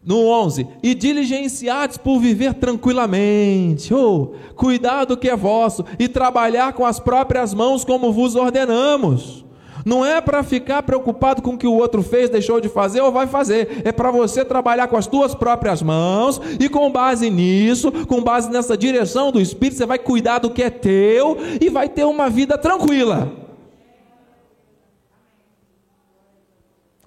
no 0.03 0.25
11: 0.25 0.65
E 0.82 0.96
diligenciados 0.96 1.98
por 1.98 2.20
viver 2.20 2.56
tranquilamente, 2.56 3.94
oh, 3.94 4.32
cuidado 4.56 5.15
que 5.15 5.29
é 5.29 5.36
vosso, 5.36 5.86
e 6.00 6.08
trabalhar 6.08 6.74
com 6.74 6.88
as 6.88 7.00
próprias 7.00 7.53
mãos 7.53 7.86
como 7.86 8.12
vos 8.12 8.36
ordenamos. 8.36 9.46
Não 9.86 10.05
é 10.05 10.19
para 10.19 10.43
ficar 10.43 10.83
preocupado 10.83 11.41
com 11.41 11.51
o 11.51 11.57
que 11.57 11.67
o 11.67 11.74
outro 11.74 12.01
fez, 12.03 12.29
deixou 12.29 12.59
de 12.59 12.67
fazer 12.69 13.01
ou 13.01 13.12
vai 13.12 13.27
fazer. 13.27 13.81
É 13.86 13.91
para 13.91 14.12
você 14.12 14.43
trabalhar 14.43 14.88
com 14.88 14.98
as 14.98 15.07
tuas 15.07 15.33
próprias 15.33 15.81
mãos 15.81 16.41
e 16.59 16.67
com 16.67 16.91
base 16.91 17.29
nisso, 17.29 17.91
com 18.05 18.21
base 18.21 18.50
nessa 18.50 18.77
direção 18.77 19.31
do 19.31 19.39
Espírito, 19.39 19.77
você 19.77 19.86
vai 19.86 20.00
cuidar 20.00 20.39
do 20.39 20.50
que 20.50 20.63
é 20.63 20.69
teu 20.69 21.38
e 21.62 21.69
vai 21.69 21.88
ter 21.88 22.03
uma 22.03 22.29
vida 22.29 22.57
tranquila. 22.57 23.31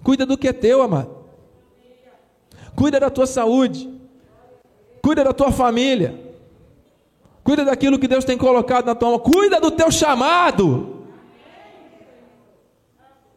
Cuida 0.03 0.25
do 0.25 0.37
que 0.37 0.47
é 0.47 0.53
teu, 0.53 0.81
amado. 0.81 1.09
Cuida 2.75 2.99
da 2.99 3.09
tua 3.09 3.25
saúde. 3.25 3.89
Cuida 5.01 5.23
da 5.23 5.33
tua 5.33 5.51
família. 5.51 6.19
Cuida 7.43 7.63
daquilo 7.63 7.99
que 7.99 8.07
Deus 8.07 8.25
tem 8.25 8.37
colocado 8.37 8.85
na 8.85 8.95
tua 8.95 9.11
mão. 9.11 9.19
Cuida 9.19 9.59
do 9.59 9.71
teu 9.71 9.91
chamado. 9.91 10.92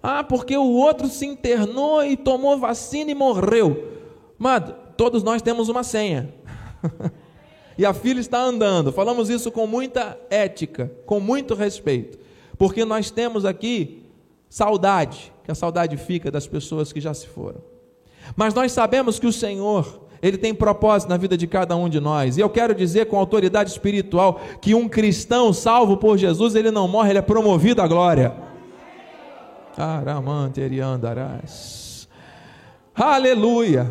Ah, 0.09 0.23
porque 0.23 0.57
o 0.57 0.71
outro 0.71 1.09
se 1.09 1.27
internou 1.27 2.01
e 2.05 2.17
tomou 2.17 2.57
vacina 2.57 3.11
e 3.11 3.15
morreu. 3.15 3.93
Mas 4.39 4.63
todos 4.97 5.25
nós 5.25 5.43
temos 5.43 5.69
uma 5.69 5.83
senha. 5.83 6.33
e 7.77 7.85
a 7.85 7.93
filha 7.93 8.21
está 8.21 8.41
andando. 8.41 8.93
Falamos 8.93 9.29
isso 9.29 9.51
com 9.51 9.67
muita 9.67 10.17
ética, 10.31 10.93
com 11.07 11.19
muito 11.19 11.57
respeito. 11.57 12.21
Porque 12.57 12.85
nós 12.85 13.11
temos 13.11 13.45
aqui 13.45 14.05
saudade, 14.49 15.33
que 15.43 15.51
a 15.51 15.57
saudade 15.57 15.97
fica 15.97 16.31
das 16.31 16.47
pessoas 16.47 16.93
que 16.93 17.01
já 17.01 17.13
se 17.13 17.27
foram. 17.27 17.61
Mas 18.37 18.55
nós 18.55 18.71
sabemos 18.71 19.19
que 19.19 19.27
o 19.27 19.33
Senhor, 19.33 20.03
ele 20.23 20.39
tem 20.39 20.55
propósito 20.55 21.09
na 21.09 21.17
vida 21.17 21.37
de 21.37 21.49
cada 21.49 21.75
um 21.75 21.89
de 21.89 21.99
nós. 21.99 22.37
E 22.37 22.41
eu 22.41 22.49
quero 22.49 22.77
dizer 22.77 23.07
com 23.07 23.19
autoridade 23.19 23.71
espiritual 23.71 24.41
que 24.63 24.73
um 24.73 24.89
cristão 24.89 25.53
salvo 25.53 25.97
por 25.97 26.17
Jesus, 26.17 26.55
ele 26.55 26.71
não 26.71 26.87
morre, 26.87 27.11
ele 27.11 27.19
é 27.19 27.23
promovido 27.23 27.83
à 27.83 27.89
glória. 27.89 28.55
Aramanteriandarás. 29.76 32.09
Aleluia. 32.95 33.90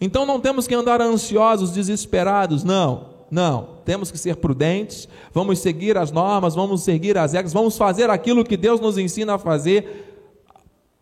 Então 0.00 0.24
não 0.26 0.40
temos 0.40 0.66
que 0.66 0.74
andar 0.74 1.00
ansiosos, 1.00 1.70
desesperados, 1.72 2.64
não. 2.64 3.14
Não, 3.30 3.78
temos 3.84 4.10
que 4.12 4.18
ser 4.18 4.36
prudentes, 4.36 5.08
vamos 5.32 5.58
seguir 5.58 5.98
as 5.98 6.12
normas, 6.12 6.54
vamos 6.54 6.82
seguir 6.82 7.18
as 7.18 7.32
regras, 7.32 7.52
vamos 7.52 7.76
fazer 7.76 8.08
aquilo 8.08 8.44
que 8.44 8.56
Deus 8.56 8.80
nos 8.80 8.96
ensina 8.96 9.34
a 9.34 9.38
fazer, 9.38 10.22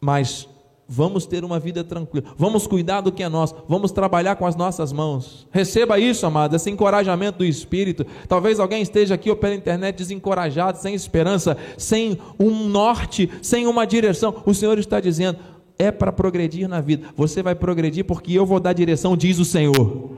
mas 0.01 0.49
vamos 0.93 1.25
ter 1.25 1.43
uma 1.43 1.59
vida 1.59 1.83
tranquila, 1.83 2.27
vamos 2.37 2.67
cuidar 2.67 3.01
do 3.01 3.11
que 3.11 3.23
é 3.23 3.29
nosso, 3.29 3.55
vamos 3.67 3.91
trabalhar 3.93 4.37
com 4.37 4.45
as 4.47 4.55
nossas 4.55 4.93
mãos. 4.93 5.47
Receba 5.51 5.99
isso, 5.99 6.27
amado, 6.27 6.55
esse 6.55 6.71
encorajamento 6.71 7.39
do 7.39 7.45
Espírito. 7.47 8.05
Talvez 8.29 8.61
alguém 8.61 8.83
esteja 8.83 9.15
aqui 9.15 9.31
ou 9.31 9.37
pela 9.37 9.55
internet 9.55 9.97
desencorajado, 9.97 10.77
sem 10.79 10.95
esperança, 10.95 11.57
sem 11.79 12.19
um 12.39 12.69
norte, 12.69 13.31
sem 13.41 13.67
uma 13.67 13.87
direção. 13.87 14.43
O 14.45 14.53
Senhor 14.53 14.79
está 14.79 15.01
dizendo: 15.01 15.39
é 15.79 15.91
para 15.91 16.13
progredir 16.13 16.69
na 16.69 16.81
vida. 16.81 17.09
Você 17.17 17.43
vai 17.43 17.55
progredir 17.55 18.05
porque 18.05 18.35
eu 18.35 18.45
vou 18.45 18.61
dar 18.61 18.75
direção, 18.75 19.17
diz 19.17 19.39
o 19.39 19.47
Senhor. 19.47 20.11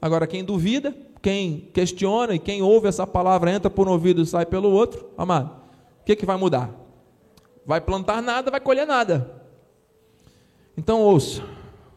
Agora, 0.00 0.26
quem 0.26 0.42
duvida, 0.42 0.92
quem 1.22 1.68
questiona 1.72 2.34
e 2.34 2.38
quem 2.40 2.62
ouve 2.62 2.88
essa 2.88 3.06
palavra 3.06 3.52
entra 3.52 3.70
por 3.70 3.86
um 3.86 3.92
ouvido 3.92 4.22
e 4.22 4.26
sai 4.26 4.44
pelo 4.44 4.70
outro, 4.70 5.06
amado, 5.16 5.52
o 6.00 6.04
que, 6.04 6.16
que 6.16 6.26
vai 6.26 6.36
mudar? 6.36 6.81
Vai 7.64 7.80
plantar 7.80 8.22
nada, 8.22 8.50
vai 8.50 8.60
colher 8.60 8.86
nada. 8.86 9.42
Então 10.76 11.00
ouça, 11.00 11.42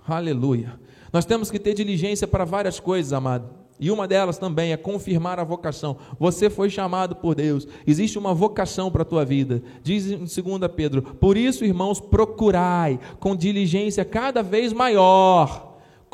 aleluia. 0.07 0.79
Nós 1.11 1.25
temos 1.25 1.49
que 1.49 1.59
ter 1.59 1.73
diligência 1.73 2.27
para 2.27 2.43
várias 2.43 2.79
coisas, 2.79 3.13
amado. 3.13 3.49
E 3.79 3.91
uma 3.91 4.07
delas 4.07 4.37
também 4.37 4.71
é 4.71 4.77
confirmar 4.77 5.39
a 5.39 5.43
vocação. 5.43 5.97
Você 6.17 6.49
foi 6.49 6.69
chamado 6.69 7.15
por 7.15 7.35
Deus. 7.35 7.67
Existe 7.85 8.17
uma 8.17 8.33
vocação 8.33 8.89
para 8.89 9.01
a 9.01 9.05
tua 9.05 9.25
vida. 9.25 9.61
Diz 9.83 10.09
em 10.09 10.17
2 10.19 10.31
Pedro: 10.73 11.01
Por 11.01 11.35
isso, 11.35 11.65
irmãos, 11.65 11.99
procurai 11.99 12.99
com 13.19 13.35
diligência 13.35 14.05
cada 14.05 14.41
vez 14.41 14.71
maior 14.71 15.64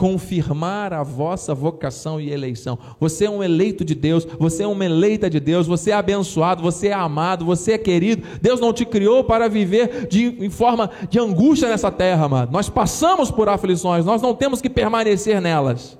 confirmar 0.02 0.94
a 0.94 1.04
vossa 1.04 1.54
vocação 1.54 2.20
e 2.20 2.32
eleição. 2.32 2.76
Você 3.00 3.26
é 3.26 3.30
um 3.30 3.44
eleito 3.44 3.86
de 3.86 3.94
Deus, 3.94 4.26
você 4.40 4.64
é 4.64 4.68
uma 4.68 4.84
eleita 4.84 5.30
de 5.30 5.40
Deus, 5.40 5.68
você 5.68 5.92
é 5.92 5.94
abençoado, 5.94 6.64
você 6.64 6.88
é 6.88 6.94
amado, 6.94 7.46
você 7.46 7.74
é 7.74 7.78
querido. 7.78 8.24
Deus 8.42 8.60
não 8.60 8.74
te 8.74 8.84
criou 8.84 9.24
para 9.24 9.48
viver 9.48 10.08
de, 10.08 10.44
em 10.44 10.50
forma 10.50 10.90
de 11.08 11.20
angústia 11.20 11.70
nessa 11.70 11.92
terra, 11.92 12.26
amado. 12.26 12.52
Nós 12.52 12.68
passamos 12.68 13.30
por 13.30 13.48
aflições, 13.48 14.04
nós 14.04 14.24
não 14.24 14.34
temos 14.34 14.60
que 14.60 14.72
permanecer 14.72 15.40
nelas. 15.40 16.00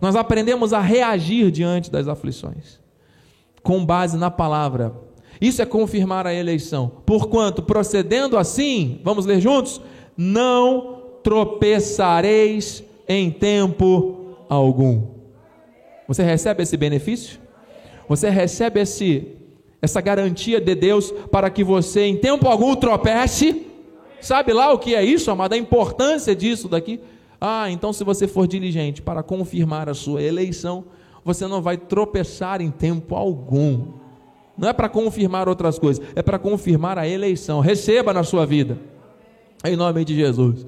Nós 0.00 0.14
aprendemos 0.14 0.72
a 0.72 0.78
reagir 0.78 1.50
diante 1.50 1.90
das 1.90 2.06
aflições, 2.06 2.78
com 3.60 3.84
base 3.84 4.16
na 4.16 4.30
palavra. 4.30 4.94
Isso 5.40 5.60
é 5.60 5.66
confirmar 5.66 6.28
a 6.28 6.32
eleição. 6.32 6.92
Porquanto, 7.04 7.60
procedendo 7.60 8.38
assim, 8.38 9.00
vamos 9.02 9.26
ler 9.26 9.40
juntos? 9.40 9.80
Não 10.16 11.02
tropeçareis 11.24 12.84
em 13.08 13.30
tempo 13.30 14.36
algum. 14.48 15.02
Você 16.08 16.22
recebe 16.22 16.62
esse 16.62 16.76
benefício? 16.76 17.40
Você 18.08 18.30
recebe 18.30 18.80
esse, 18.80 19.28
essa 19.82 20.00
garantia 20.00 20.60
de 20.60 20.74
Deus 20.74 21.12
para 21.30 21.50
que 21.50 21.64
você 21.64 22.04
em 22.04 22.16
tempo 22.16 22.48
algum 22.48 22.74
tropece? 22.76 23.66
Sabe 24.20 24.52
lá 24.52 24.72
o 24.72 24.78
que 24.78 24.94
é 24.94 25.04
isso, 25.04 25.30
amado? 25.30 25.52
A 25.52 25.56
importância 25.56 26.34
disso 26.34 26.68
daqui? 26.68 27.00
Ah, 27.40 27.70
então 27.70 27.92
se 27.92 28.02
você 28.02 28.26
for 28.26 28.46
diligente 28.46 29.02
para 29.02 29.22
confirmar 29.22 29.88
a 29.88 29.94
sua 29.94 30.22
eleição, 30.22 30.84
você 31.24 31.46
não 31.46 31.60
vai 31.60 31.76
tropeçar 31.76 32.60
em 32.60 32.70
tempo 32.70 33.14
algum. 33.14 33.88
Não 34.56 34.68
é 34.68 34.72
para 34.72 34.88
confirmar 34.88 35.48
outras 35.48 35.78
coisas, 35.78 36.04
é 36.14 36.22
para 36.22 36.38
confirmar 36.38 36.98
a 36.98 37.06
eleição. 37.06 37.60
Receba 37.60 38.12
na 38.12 38.22
sua 38.22 38.46
vida. 38.46 38.78
Em 39.64 39.76
nome 39.76 40.04
de 40.04 40.14
Jesus. 40.14 40.64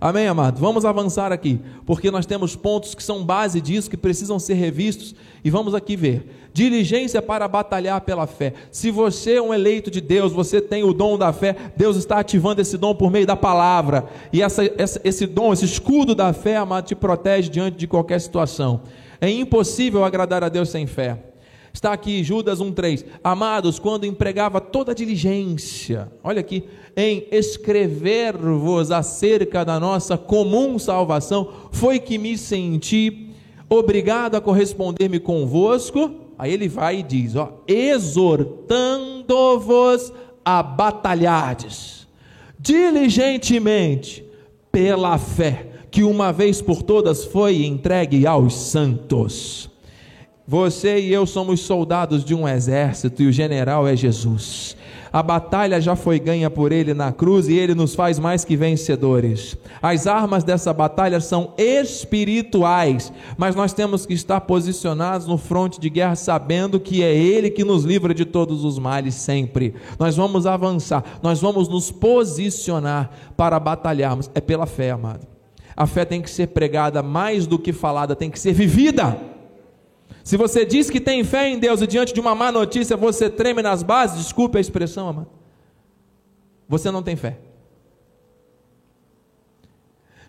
Amém, 0.00 0.26
amado? 0.26 0.58
Vamos 0.58 0.86
avançar 0.86 1.30
aqui, 1.30 1.60
porque 1.84 2.10
nós 2.10 2.24
temos 2.24 2.56
pontos 2.56 2.94
que 2.94 3.02
são 3.02 3.22
base 3.22 3.60
disso, 3.60 3.90
que 3.90 3.98
precisam 3.98 4.38
ser 4.38 4.54
revistos, 4.54 5.14
e 5.44 5.50
vamos 5.50 5.74
aqui 5.74 5.94
ver. 5.94 6.48
Diligência 6.54 7.20
para 7.20 7.46
batalhar 7.46 8.00
pela 8.00 8.26
fé. 8.26 8.54
Se 8.72 8.90
você 8.90 9.34
é 9.34 9.42
um 9.42 9.52
eleito 9.52 9.90
de 9.90 10.00
Deus, 10.00 10.32
você 10.32 10.58
tem 10.58 10.82
o 10.82 10.94
dom 10.94 11.18
da 11.18 11.34
fé, 11.34 11.54
Deus 11.76 11.98
está 11.98 12.18
ativando 12.18 12.62
esse 12.62 12.78
dom 12.78 12.94
por 12.94 13.10
meio 13.10 13.26
da 13.26 13.36
palavra, 13.36 14.06
e 14.32 14.40
essa, 14.40 14.64
essa, 14.80 14.98
esse 15.04 15.26
dom, 15.26 15.52
esse 15.52 15.66
escudo 15.66 16.14
da 16.14 16.32
fé, 16.32 16.56
amado, 16.56 16.86
te 16.86 16.94
protege 16.94 17.50
diante 17.50 17.76
de 17.76 17.86
qualquer 17.86 18.22
situação. 18.22 18.80
É 19.20 19.28
impossível 19.28 20.02
agradar 20.02 20.42
a 20.42 20.48
Deus 20.48 20.70
sem 20.70 20.86
fé. 20.86 21.29
Está 21.72 21.92
aqui 21.92 22.24
Judas 22.24 22.60
1,3. 22.60 23.04
Amados, 23.22 23.78
quando 23.78 24.04
empregava 24.04 24.60
toda 24.60 24.90
a 24.92 24.94
diligência, 24.94 26.10
olha 26.22 26.40
aqui, 26.40 26.64
em 26.96 27.26
escrever-vos 27.30 28.90
acerca 28.90 29.64
da 29.64 29.78
nossa 29.78 30.18
comum 30.18 30.78
salvação, 30.78 31.48
foi 31.70 31.98
que 31.98 32.18
me 32.18 32.36
senti 32.36 33.30
obrigado 33.68 34.34
a 34.34 34.40
corresponder-me 34.40 35.20
convosco. 35.20 36.10
Aí 36.36 36.52
ele 36.52 36.68
vai 36.68 36.98
e 36.98 37.02
diz: 37.02 37.36
ó, 37.36 37.62
exortando-vos 37.66 40.12
a 40.44 40.62
batalhardes 40.62 42.00
diligentemente 42.60 44.22
pela 44.70 45.16
fé 45.16 45.66
que 45.90 46.04
uma 46.04 46.32
vez 46.32 46.60
por 46.60 46.82
todas 46.82 47.24
foi 47.24 47.64
entregue 47.64 48.26
aos 48.26 48.54
santos. 48.54 49.69
Você 50.46 50.98
e 50.98 51.12
eu 51.12 51.26
somos 51.26 51.60
soldados 51.60 52.24
de 52.24 52.34
um 52.34 52.48
exército 52.48 53.22
e 53.22 53.26
o 53.26 53.32
general 53.32 53.86
é 53.86 53.94
Jesus. 53.94 54.76
A 55.12 55.24
batalha 55.24 55.80
já 55.80 55.96
foi 55.96 56.20
ganha 56.20 56.48
por 56.48 56.70
ele 56.70 56.94
na 56.94 57.12
cruz 57.12 57.48
e 57.48 57.54
ele 57.54 57.74
nos 57.74 57.96
faz 57.96 58.18
mais 58.18 58.44
que 58.44 58.56
vencedores. 58.56 59.56
As 59.82 60.06
armas 60.06 60.44
dessa 60.44 60.72
batalha 60.72 61.20
são 61.20 61.52
espirituais, 61.58 63.12
mas 63.36 63.56
nós 63.56 63.72
temos 63.72 64.06
que 64.06 64.14
estar 64.14 64.40
posicionados 64.42 65.26
no 65.26 65.36
fronte 65.36 65.80
de 65.80 65.90
guerra 65.90 66.14
sabendo 66.14 66.78
que 66.78 67.02
é 67.02 67.12
ele 67.12 67.50
que 67.50 67.64
nos 67.64 67.84
livra 67.84 68.14
de 68.14 68.24
todos 68.24 68.64
os 68.64 68.78
males 68.78 69.16
sempre. 69.16 69.74
Nós 69.98 70.16
vamos 70.16 70.46
avançar, 70.46 71.02
nós 71.20 71.40
vamos 71.40 71.68
nos 71.68 71.90
posicionar 71.90 73.10
para 73.36 73.58
batalharmos. 73.58 74.30
É 74.32 74.40
pela 74.40 74.66
fé, 74.66 74.92
amado. 74.92 75.26
A 75.76 75.86
fé 75.86 76.04
tem 76.04 76.22
que 76.22 76.30
ser 76.30 76.48
pregada 76.48 77.02
mais 77.02 77.48
do 77.48 77.58
que 77.58 77.72
falada, 77.72 78.14
tem 78.14 78.30
que 78.30 78.38
ser 78.38 78.52
vivida. 78.52 79.29
Se 80.22 80.36
você 80.36 80.64
diz 80.64 80.90
que 80.90 81.00
tem 81.00 81.24
fé 81.24 81.48
em 81.48 81.58
Deus 81.58 81.82
e 81.82 81.86
diante 81.86 82.12
de 82.12 82.20
uma 82.20 82.34
má 82.34 82.52
notícia 82.52 82.96
você 82.96 83.28
treme 83.28 83.62
nas 83.62 83.82
bases, 83.82 84.18
desculpe 84.18 84.58
a 84.58 84.60
expressão, 84.60 85.08
amado. 85.08 85.28
Você 86.68 86.90
não 86.90 87.02
tem 87.02 87.16
fé. 87.16 87.38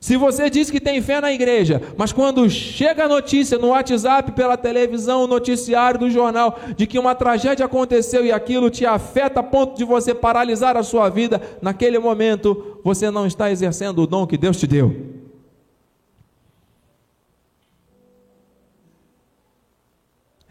Se 0.01 0.17
você 0.17 0.49
diz 0.49 0.71
que 0.71 0.79
tem 0.79 0.99
fé 0.99 1.21
na 1.21 1.31
igreja, 1.31 1.79
mas 1.95 2.11
quando 2.11 2.49
chega 2.49 3.05
a 3.05 3.07
notícia 3.07 3.59
no 3.59 3.67
WhatsApp, 3.67 4.31
pela 4.31 4.57
televisão, 4.57 5.21
no 5.21 5.27
noticiário 5.27 5.99
do 5.99 6.09
jornal, 6.09 6.57
de 6.75 6.87
que 6.87 6.97
uma 6.97 7.13
tragédia 7.13 7.67
aconteceu 7.67 8.25
e 8.25 8.31
aquilo 8.31 8.71
te 8.71 8.83
afeta 8.83 9.41
a 9.41 9.43
ponto 9.43 9.77
de 9.77 9.85
você 9.85 10.15
paralisar 10.15 10.75
a 10.75 10.81
sua 10.81 11.07
vida, 11.07 11.39
naquele 11.61 11.99
momento 11.99 12.79
você 12.83 13.11
não 13.11 13.27
está 13.27 13.51
exercendo 13.51 13.99
o 13.99 14.07
dom 14.07 14.25
que 14.25 14.37
Deus 14.37 14.57
te 14.57 14.65
deu. 14.65 15.20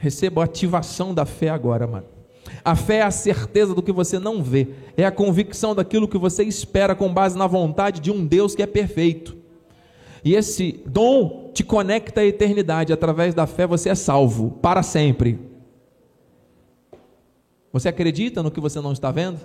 Receba 0.00 0.40
a 0.40 0.46
ativação 0.46 1.12
da 1.12 1.26
fé 1.26 1.50
agora, 1.50 1.86
mano. 1.86 2.06
A 2.64 2.74
fé 2.74 2.96
é 2.96 3.02
a 3.02 3.10
certeza 3.10 3.74
do 3.74 3.82
que 3.82 3.92
você 3.92 4.18
não 4.18 4.42
vê, 4.42 4.68
é 4.96 5.04
a 5.04 5.12
convicção 5.12 5.74
daquilo 5.74 6.08
que 6.08 6.16
você 6.16 6.42
espera 6.42 6.94
com 6.94 7.12
base 7.12 7.36
na 7.36 7.46
vontade 7.46 8.00
de 8.00 8.10
um 8.10 8.24
Deus 8.24 8.54
que 8.54 8.62
é 8.62 8.66
perfeito. 8.66 9.36
E 10.24 10.34
esse 10.34 10.82
dom 10.86 11.50
te 11.52 11.62
conecta 11.62 12.22
à 12.22 12.24
eternidade, 12.24 12.94
através 12.94 13.34
da 13.34 13.46
fé 13.46 13.66
você 13.66 13.90
é 13.90 13.94
salvo 13.94 14.52
para 14.62 14.82
sempre. 14.82 15.38
Você 17.70 17.90
acredita 17.90 18.42
no 18.42 18.50
que 18.50 18.58
você 18.58 18.80
não 18.80 18.92
está 18.92 19.10
vendo? 19.10 19.38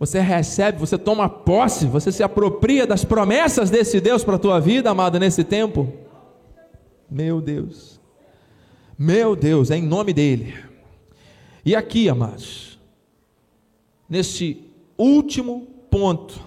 Você 0.00 0.18
recebe, 0.18 0.80
você 0.80 0.98
toma 0.98 1.28
posse, 1.28 1.86
você 1.86 2.10
se 2.10 2.24
apropria 2.24 2.88
das 2.88 3.04
promessas 3.04 3.70
desse 3.70 4.00
Deus 4.00 4.24
para 4.24 4.34
a 4.34 4.38
tua 4.38 4.60
vida, 4.60 4.90
amado, 4.90 5.20
nesse 5.20 5.44
tempo? 5.44 5.92
Meu 7.08 7.40
Deus. 7.40 8.02
Meu 8.98 9.34
Deus, 9.34 9.70
é 9.70 9.76
em 9.76 9.82
nome 9.82 10.12
dele. 10.12 10.54
E 11.64 11.74
aqui, 11.74 12.08
amados, 12.08 12.78
nesse 14.08 14.58
último 14.96 15.66
ponto 15.90 16.40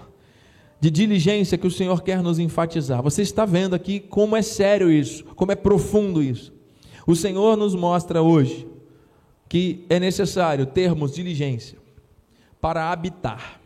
de 0.79 0.89
diligência 0.89 1.57
que 1.57 1.67
o 1.67 1.71
Senhor 1.71 2.03
quer 2.03 2.21
nos 2.21 2.39
enfatizar, 2.39 3.01
você 3.01 3.21
está 3.21 3.45
vendo 3.45 3.73
aqui 3.73 3.99
como 3.99 4.35
é 4.35 4.41
sério 4.41 4.91
isso, 4.91 5.25
como 5.35 5.51
é 5.51 5.55
profundo 5.55 6.21
isso. 6.21 6.53
O 7.05 7.15
Senhor 7.15 7.57
nos 7.57 7.73
mostra 7.73 8.21
hoje 8.21 8.67
que 9.49 9.85
é 9.89 9.99
necessário 9.99 10.65
termos 10.65 11.13
diligência 11.13 11.77
para 12.59 12.91
habitar 12.91 13.61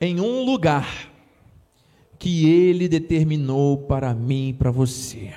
em 0.00 0.18
um 0.18 0.44
lugar 0.44 1.10
que 2.18 2.48
Ele 2.48 2.88
determinou 2.88 3.78
para 3.78 4.14
mim 4.14 4.48
e 4.48 4.52
para 4.52 4.70
você. 4.70 5.32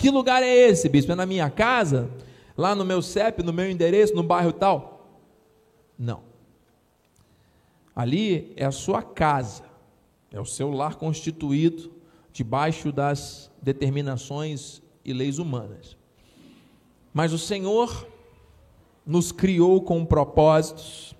Que 0.00 0.08
lugar 0.08 0.42
é 0.42 0.48
esse, 0.48 0.88
bispo? 0.88 1.12
É 1.12 1.14
na 1.14 1.26
minha 1.26 1.50
casa? 1.50 2.10
Lá 2.56 2.74
no 2.74 2.86
meu 2.86 3.02
CEP, 3.02 3.42
no 3.42 3.52
meu 3.52 3.70
endereço, 3.70 4.14
no 4.14 4.22
bairro 4.22 4.50
tal? 4.50 5.20
Não. 5.98 6.22
Ali 7.94 8.50
é 8.56 8.64
a 8.64 8.72
sua 8.72 9.02
casa, 9.02 9.62
é 10.32 10.40
o 10.40 10.44
seu 10.46 10.70
lar 10.70 10.94
constituído 10.94 11.92
debaixo 12.32 12.90
das 12.90 13.50
determinações 13.60 14.80
e 15.04 15.12
leis 15.12 15.38
humanas. 15.38 15.98
Mas 17.12 17.34
o 17.34 17.38
Senhor 17.38 18.08
nos 19.04 19.30
criou 19.30 19.82
com 19.82 20.02
propósitos, 20.06 21.14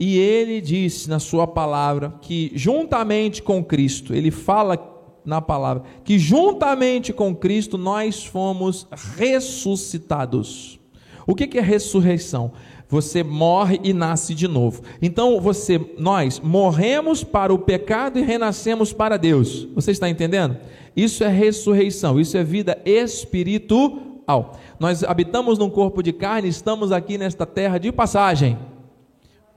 e 0.00 0.18
Ele 0.18 0.60
disse 0.60 1.08
na 1.08 1.20
Sua 1.20 1.46
palavra 1.46 2.12
que, 2.22 2.50
juntamente 2.54 3.40
com 3.40 3.62
Cristo, 3.62 4.12
Ele 4.14 4.32
fala 4.32 4.76
na 5.24 5.40
palavra, 5.40 5.82
que 6.04 6.18
juntamente 6.18 7.12
com 7.12 7.34
Cristo 7.34 7.76
nós 7.76 8.24
fomos 8.24 8.86
ressuscitados. 9.16 10.80
O 11.26 11.34
que 11.34 11.58
é 11.58 11.60
ressurreição? 11.60 12.52
Você 12.88 13.22
morre 13.22 13.78
e 13.84 13.92
nasce 13.92 14.34
de 14.34 14.48
novo. 14.48 14.82
Então 15.00 15.40
você, 15.40 15.80
nós 15.96 16.40
morremos 16.40 17.22
para 17.22 17.54
o 17.54 17.58
pecado 17.58 18.18
e 18.18 18.22
renascemos 18.22 18.92
para 18.92 19.16
Deus. 19.16 19.68
Você 19.74 19.92
está 19.92 20.08
entendendo? 20.08 20.56
Isso 20.96 21.22
é 21.22 21.28
ressurreição, 21.28 22.18
isso 22.18 22.36
é 22.36 22.42
vida 22.42 22.76
espiritual. 22.84 24.58
Nós 24.78 25.04
habitamos 25.04 25.56
num 25.56 25.70
corpo 25.70 26.02
de 26.02 26.12
carne, 26.12 26.48
estamos 26.48 26.90
aqui 26.90 27.16
nesta 27.16 27.46
terra 27.46 27.78
de 27.78 27.92
passagem. 27.92 28.58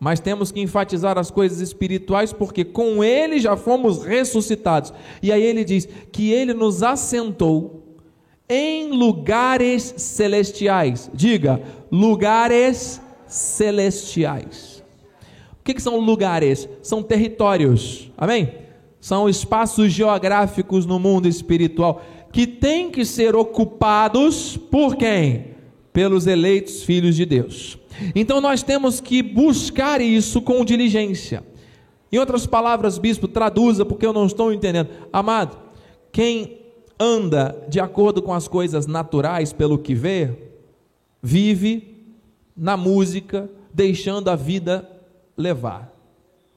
Mas 0.03 0.19
temos 0.19 0.51
que 0.51 0.59
enfatizar 0.59 1.17
as 1.17 1.31
coisas 1.31 1.61
espirituais, 1.61 2.33
porque 2.33 2.65
com 2.65 3.01
Ele 3.01 3.39
já 3.39 3.55
fomos 3.55 4.03
ressuscitados. 4.03 4.93
E 5.21 5.31
aí 5.31 5.41
ele 5.41 5.63
diz 5.63 5.87
que 6.11 6.29
Ele 6.29 6.53
nos 6.53 6.83
assentou 6.83 7.81
em 8.49 8.91
lugares 8.91 9.93
celestiais. 9.95 11.09
Diga, 11.13 11.61
lugares 11.89 12.99
celestiais. 13.25 14.83
O 15.61 15.63
que, 15.63 15.73
que 15.73 15.81
são 15.81 15.97
lugares? 16.01 16.67
São 16.81 17.01
territórios, 17.01 18.11
amém? 18.17 18.55
São 18.99 19.29
espaços 19.29 19.89
geográficos 19.89 20.85
no 20.85 20.99
mundo 20.99 21.29
espiritual 21.29 22.03
que 22.29 22.45
têm 22.45 22.91
que 22.91 23.05
ser 23.05 23.37
ocupados 23.37 24.57
por 24.57 24.97
quem? 24.97 25.53
Pelos 25.93 26.27
eleitos 26.27 26.83
filhos 26.83 27.15
de 27.15 27.25
Deus. 27.25 27.77
Então 28.15 28.41
nós 28.41 28.63
temos 28.63 28.99
que 28.99 29.21
buscar 29.21 30.01
isso 30.01 30.41
com 30.41 30.63
diligência. 30.65 31.43
Em 32.11 32.19
outras 32.19 32.45
palavras, 32.45 32.97
bispo, 32.97 33.27
traduza 33.27 33.83
porque 33.83 34.05
eu 34.05 34.13
não 34.13 34.25
estou 34.25 34.53
entendendo. 34.53 34.89
Amado, 35.11 35.57
quem 36.11 36.59
anda 36.99 37.65
de 37.67 37.79
acordo 37.79 38.21
com 38.21 38.33
as 38.33 38.47
coisas 38.47 38.85
naturais 38.85 39.51
pelo 39.51 39.77
que 39.77 39.95
vê, 39.95 40.31
vive 41.21 42.13
na 42.55 42.77
música, 42.77 43.49
deixando 43.73 44.29
a 44.29 44.35
vida 44.35 44.87
levar. 45.35 45.91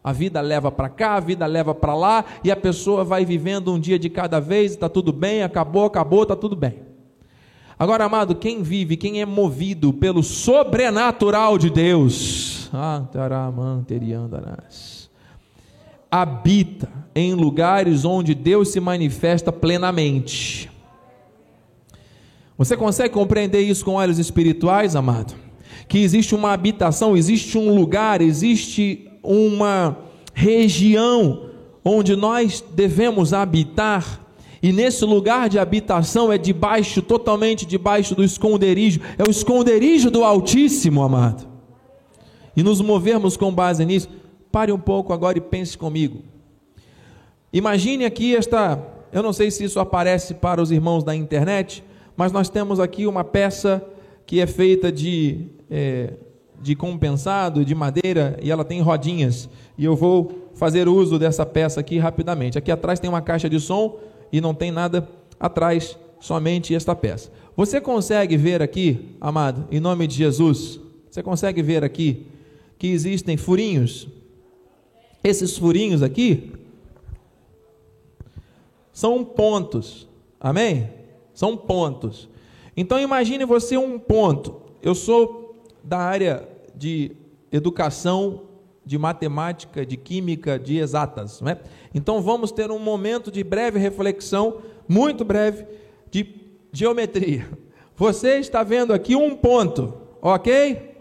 A 0.05 0.13
vida 0.13 0.41
leva 0.41 0.71
para 0.71 0.89
cá, 0.89 1.15
a 1.15 1.21
vida 1.21 1.47
leva 1.47 1.75
para 1.75 1.95
lá, 1.95 2.25
e 2.45 2.51
a 2.51 2.57
pessoa 2.57 3.03
vai 3.03 3.25
vivendo 3.25 3.73
um 3.73 3.81
dia 3.81 3.99
de 3.99 4.09
cada 4.09 4.39
vez, 4.39 4.73
está 4.73 4.89
tudo 4.89 5.13
bem, 5.13 5.43
acabou, 5.43 5.85
acabou, 5.85 6.23
está 6.23 6.37
tudo 6.37 6.55
bem. 6.55 6.86
Agora, 7.79 8.05
amado, 8.05 8.35
quem 8.35 8.63
vive, 8.63 8.97
quem 8.97 9.21
é 9.21 9.27
movido 9.27 9.93
pelo 9.93 10.23
sobrenatural 10.23 11.59
de 11.59 11.69
Deus, 11.69 12.71
habita 16.11 16.89
em 17.15 17.35
lugares 17.35 18.05
onde 18.05 18.35
Deus 18.35 18.71
se 18.71 18.81
manifesta 18.81 19.53
plenamente. 19.53 20.71
Você 22.57 22.75
consegue 22.79 23.13
compreender 23.13 23.61
isso 23.61 23.85
com 23.85 23.93
olhos 23.93 24.19
espirituais, 24.19 24.97
amado? 24.97 25.35
Que 25.87 25.99
existe 25.99 26.35
uma 26.35 26.53
habitação, 26.53 27.15
existe 27.15 27.59
um 27.59 27.75
lugar, 27.75 28.23
existe 28.23 29.11
uma 29.23 29.99
região 30.33 31.51
onde 31.85 32.17
nós 32.17 32.65
devemos 32.75 33.35
habitar 33.35 34.26
e 34.63 34.73
nesse 34.73 35.05
lugar 35.05 35.49
de 35.49 35.59
habitação 35.59 36.33
é 36.33 36.39
debaixo, 36.39 37.03
totalmente 37.03 37.67
debaixo 37.67 38.15
do 38.15 38.25
esconderijo, 38.25 39.01
é 39.19 39.23
o 39.23 39.31
esconderijo 39.31 40.11
do 40.11 40.25
Altíssimo, 40.25 41.03
amado. 41.03 41.47
E 42.57 42.63
nos 42.63 42.81
movermos 42.81 43.37
com 43.37 43.53
base 43.53 43.85
nisso, 43.85 44.09
pare 44.51 44.73
um 44.73 44.79
pouco 44.79 45.13
agora 45.13 45.37
e 45.37 45.41
pense 45.41 45.77
comigo. 45.77 46.23
Imagine 47.53 48.05
aqui 48.05 48.35
esta, 48.35 48.83
eu 49.13 49.23
não 49.23 49.33
sei 49.33 49.51
se 49.51 49.65
isso 49.65 49.79
aparece 49.79 50.35
para 50.35 50.61
os 50.61 50.71
irmãos 50.71 51.05
da 51.05 51.15
internet, 51.15 51.85
mas 52.17 52.33
nós 52.33 52.49
temos 52.49 52.81
aqui 52.81 53.07
uma 53.07 53.23
peça 53.23 53.85
que 54.25 54.41
é 54.41 54.47
feita 54.47 54.91
de, 54.91 55.47
é, 55.71 56.15
de 56.61 56.75
compensado, 56.75 57.65
de 57.65 57.75
madeira, 57.75 58.39
e 58.43 58.51
ela 58.51 58.65
tem 58.65 58.81
rodinhas. 58.81 59.49
E 59.77 59.85
eu 59.85 59.95
vou 59.95 60.49
fazer 60.55 60.89
uso 60.89 61.19
dessa 61.19 61.45
peça 61.45 61.81
aqui 61.81 61.99
rapidamente. 61.99 62.57
Aqui 62.57 62.73
atrás 62.73 62.99
tem 62.99 63.09
uma 63.09 63.21
caixa 63.21 63.49
de 63.49 63.61
som 63.61 63.99
e 64.33 64.41
não 64.41 64.55
tem 64.55 64.71
nada 64.71 65.09
atrás, 65.39 65.97
somente 66.21 66.75
esta 66.75 66.95
peça. 66.95 67.31
Você 67.57 67.81
consegue 67.81 68.37
ver 68.37 68.61
aqui, 68.63 69.17
amado, 69.21 69.67
em 69.71 69.81
nome 69.81 70.07
de 70.07 70.17
Jesus, 70.17 70.81
você 71.11 71.23
consegue 71.23 71.63
ver 71.63 71.83
aqui 71.83 72.27
que 72.79 72.89
existem 72.89 73.37
furinhos? 73.37 74.09
Esses 75.25 75.57
furinhos 75.57 76.03
aqui 76.03 76.53
são 78.93 79.25
pontos, 79.25 80.07
amém? 80.41 80.91
São 81.33 81.57
pontos. 81.57 82.29
Então 82.77 83.01
imagine 83.01 83.45
você 83.45 83.77
um 83.77 83.99
ponto. 83.99 84.61
Eu 84.83 84.95
sou 84.95 85.65
da 85.83 85.99
área 85.99 86.47
de 86.75 87.13
educação 87.51 88.43
de 88.85 88.97
matemática, 88.97 89.85
de 89.85 89.97
química, 89.97 90.59
de 90.59 90.79
exatas. 90.79 91.41
Não 91.41 91.51
é? 91.51 91.61
Então 91.97 92.21
vamos 92.21 92.53
ter 92.53 92.71
um 92.71 92.79
momento 92.79 93.33
de 93.33 93.43
breve 93.43 93.79
reflexão, 93.79 94.59
muito 94.87 95.25
breve, 95.25 95.65
de 96.11 96.27
geometria. 96.71 97.49
Você 97.97 98.39
está 98.39 98.63
vendo 98.63 98.93
aqui 98.93 99.17
um 99.17 99.35
ponto, 99.35 99.95
ok? 100.21 100.95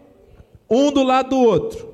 Um 0.70 0.94
do 0.94 1.04
lado 1.04 1.32
do 1.32 1.38
outro. 1.38 1.86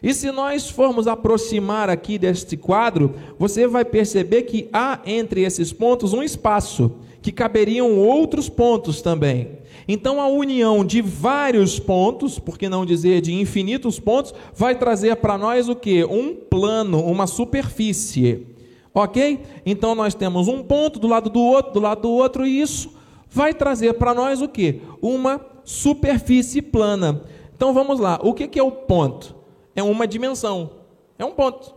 E 0.00 0.14
se 0.14 0.30
nós 0.30 0.70
formos 0.70 1.08
aproximar 1.08 1.90
aqui 1.90 2.16
deste 2.16 2.56
quadro, 2.56 3.12
você 3.36 3.66
vai 3.66 3.84
perceber 3.84 4.42
que 4.42 4.68
há 4.72 5.00
entre 5.04 5.42
esses 5.42 5.72
pontos 5.72 6.12
um 6.12 6.22
espaço, 6.22 6.92
que 7.28 7.32
caberiam 7.32 7.98
outros 7.98 8.48
pontos 8.48 9.02
também. 9.02 9.58
Então 9.86 10.18
a 10.18 10.28
união 10.28 10.82
de 10.82 11.02
vários 11.02 11.78
pontos, 11.78 12.38
por 12.38 12.56
que 12.56 12.70
não 12.70 12.86
dizer 12.86 13.20
de 13.20 13.34
infinitos 13.34 14.00
pontos, 14.00 14.34
vai 14.54 14.74
trazer 14.74 15.16
para 15.16 15.36
nós 15.36 15.68
o 15.68 15.76
que? 15.76 16.04
Um 16.04 16.34
plano, 16.34 17.04
uma 17.04 17.26
superfície. 17.26 18.46
Ok? 18.94 19.40
Então 19.66 19.94
nós 19.94 20.14
temos 20.14 20.48
um 20.48 20.62
ponto 20.62 20.98
do 20.98 21.06
lado 21.06 21.28
do 21.28 21.40
outro, 21.40 21.72
do 21.72 21.80
lado 21.80 22.02
do 22.02 22.10
outro, 22.10 22.46
e 22.46 22.62
isso 22.62 22.94
vai 23.28 23.52
trazer 23.52 23.94
para 23.94 24.14
nós 24.14 24.40
o 24.40 24.48
que? 24.48 24.80
Uma 25.02 25.38
superfície 25.64 26.62
plana. 26.62 27.22
Então 27.54 27.74
vamos 27.74 28.00
lá. 28.00 28.18
O 28.22 28.32
que 28.32 28.58
é 28.58 28.62
o 28.62 28.72
ponto? 28.72 29.36
É 29.76 29.82
uma 29.82 30.06
dimensão. 30.06 30.70
É 31.18 31.24
um 31.26 31.32
ponto. 31.32 31.74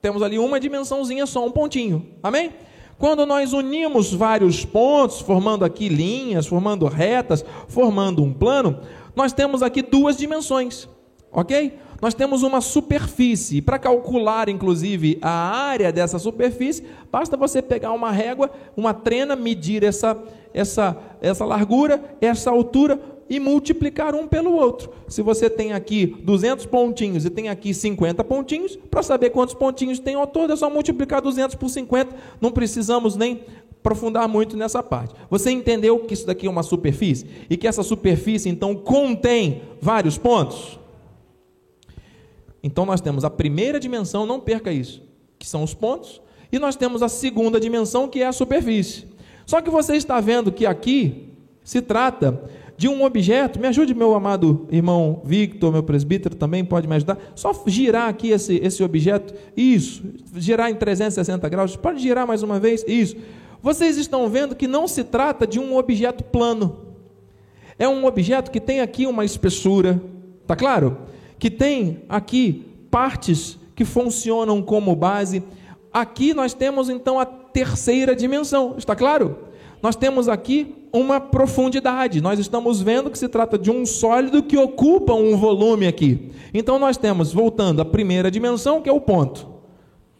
Temos 0.00 0.22
ali 0.22 0.38
uma 0.38 0.58
dimensãozinha 0.58 1.26
só, 1.26 1.44
um 1.44 1.50
pontinho. 1.50 2.06
Amém? 2.22 2.52
Quando 2.98 3.24
nós 3.24 3.52
unimos 3.52 4.12
vários 4.12 4.64
pontos, 4.64 5.20
formando 5.20 5.64
aqui 5.64 5.88
linhas, 5.88 6.46
formando 6.46 6.86
retas, 6.86 7.44
formando 7.68 8.24
um 8.24 8.32
plano, 8.32 8.80
nós 9.14 9.32
temos 9.32 9.62
aqui 9.62 9.82
duas 9.82 10.16
dimensões, 10.16 10.88
ok? 11.30 11.78
Nós 12.00 12.14
temos 12.14 12.42
uma 12.42 12.60
superfície. 12.60 13.62
Para 13.62 13.78
calcular, 13.78 14.48
inclusive, 14.48 15.18
a 15.22 15.30
área 15.30 15.92
dessa 15.92 16.18
superfície, 16.18 16.84
basta 17.10 17.36
você 17.36 17.62
pegar 17.62 17.92
uma 17.92 18.10
régua, 18.10 18.50
uma 18.76 18.92
trena, 18.92 19.36
medir 19.36 19.84
essa, 19.84 20.16
essa, 20.52 20.96
essa 21.20 21.44
largura, 21.44 22.02
essa 22.20 22.50
altura, 22.50 23.00
e 23.28 23.38
multiplicar 23.38 24.14
um 24.14 24.26
pelo 24.26 24.52
outro. 24.52 24.90
Se 25.06 25.22
você 25.22 25.50
tem 25.50 25.72
aqui 25.72 26.06
200 26.06 26.66
pontinhos 26.66 27.24
e 27.24 27.30
tem 27.30 27.48
aqui 27.48 27.74
50 27.74 28.24
pontinhos, 28.24 28.76
para 28.90 29.02
saber 29.02 29.30
quantos 29.30 29.54
pontinhos 29.54 29.98
tem 29.98 30.14
ao 30.14 30.26
todo, 30.26 30.52
é 30.52 30.56
só 30.56 30.70
multiplicar 30.70 31.20
200 31.20 31.56
por 31.56 31.68
50, 31.68 32.14
não 32.40 32.50
precisamos 32.50 33.16
nem 33.16 33.42
aprofundar 33.80 34.28
muito 34.28 34.56
nessa 34.56 34.82
parte. 34.82 35.14
Você 35.30 35.50
entendeu 35.50 36.00
que 36.00 36.14
isso 36.14 36.26
daqui 36.26 36.46
é 36.46 36.50
uma 36.50 36.62
superfície? 36.62 37.26
E 37.48 37.56
que 37.56 37.66
essa 37.66 37.82
superfície, 37.82 38.48
então, 38.48 38.74
contém 38.74 39.62
vários 39.80 40.18
pontos? 40.18 40.78
Então, 42.62 42.84
nós 42.84 43.00
temos 43.00 43.24
a 43.24 43.30
primeira 43.30 43.78
dimensão, 43.78 44.26
não 44.26 44.40
perca 44.40 44.72
isso, 44.72 45.02
que 45.38 45.46
são 45.46 45.62
os 45.62 45.74
pontos, 45.74 46.20
e 46.50 46.58
nós 46.58 46.76
temos 46.76 47.02
a 47.02 47.08
segunda 47.08 47.60
dimensão, 47.60 48.08
que 48.08 48.22
é 48.22 48.26
a 48.26 48.32
superfície. 48.32 49.06
Só 49.46 49.60
que 49.62 49.70
você 49.70 49.96
está 49.96 50.20
vendo 50.20 50.52
que 50.52 50.66
aqui 50.66 51.28
se 51.62 51.80
trata 51.80 52.42
de 52.78 52.86
um 52.88 53.02
objeto. 53.02 53.58
Me 53.58 53.66
ajude, 53.66 53.92
meu 53.92 54.14
amado 54.14 54.68
irmão 54.70 55.20
Victor, 55.24 55.72
meu 55.72 55.82
presbítero 55.82 56.36
também 56.36 56.64
pode 56.64 56.86
me 56.86 56.94
ajudar. 56.94 57.18
Só 57.34 57.52
girar 57.66 58.08
aqui 58.08 58.28
esse, 58.28 58.54
esse 58.62 58.84
objeto. 58.84 59.34
Isso. 59.56 60.04
Girar 60.36 60.70
em 60.70 60.76
360 60.76 61.48
graus. 61.48 61.74
Pode 61.74 62.00
girar 62.00 62.24
mais 62.24 62.44
uma 62.44 62.60
vez. 62.60 62.84
Isso. 62.86 63.16
Vocês 63.60 63.96
estão 63.98 64.28
vendo 64.28 64.54
que 64.54 64.68
não 64.68 64.86
se 64.86 65.02
trata 65.02 65.44
de 65.44 65.58
um 65.58 65.76
objeto 65.76 66.22
plano. 66.22 66.78
É 67.76 67.88
um 67.88 68.06
objeto 68.06 68.48
que 68.52 68.60
tem 68.60 68.80
aqui 68.80 69.08
uma 69.08 69.24
espessura. 69.24 70.00
Tá 70.46 70.54
claro? 70.54 70.98
Que 71.36 71.50
tem 71.50 72.04
aqui 72.08 72.64
partes 72.92 73.58
que 73.74 73.84
funcionam 73.84 74.62
como 74.62 74.94
base. 74.94 75.42
Aqui 75.92 76.32
nós 76.32 76.54
temos 76.54 76.88
então 76.88 77.18
a 77.18 77.26
terceira 77.26 78.14
dimensão. 78.14 78.76
Está 78.78 78.94
claro? 78.94 79.47
Nós 79.82 79.96
temos 79.96 80.28
aqui 80.28 80.74
uma 80.92 81.20
profundidade. 81.20 82.20
Nós 82.20 82.38
estamos 82.38 82.80
vendo 82.80 83.10
que 83.10 83.18
se 83.18 83.28
trata 83.28 83.58
de 83.58 83.70
um 83.70 83.84
sólido 83.84 84.42
que 84.42 84.56
ocupa 84.56 85.12
um 85.14 85.36
volume 85.36 85.86
aqui. 85.86 86.30
Então 86.52 86.78
nós 86.78 86.96
temos, 86.96 87.32
voltando 87.32 87.80
à 87.80 87.84
primeira 87.84 88.30
dimensão, 88.30 88.80
que 88.80 88.88
é 88.88 88.92
o 88.92 89.00
ponto. 89.00 89.46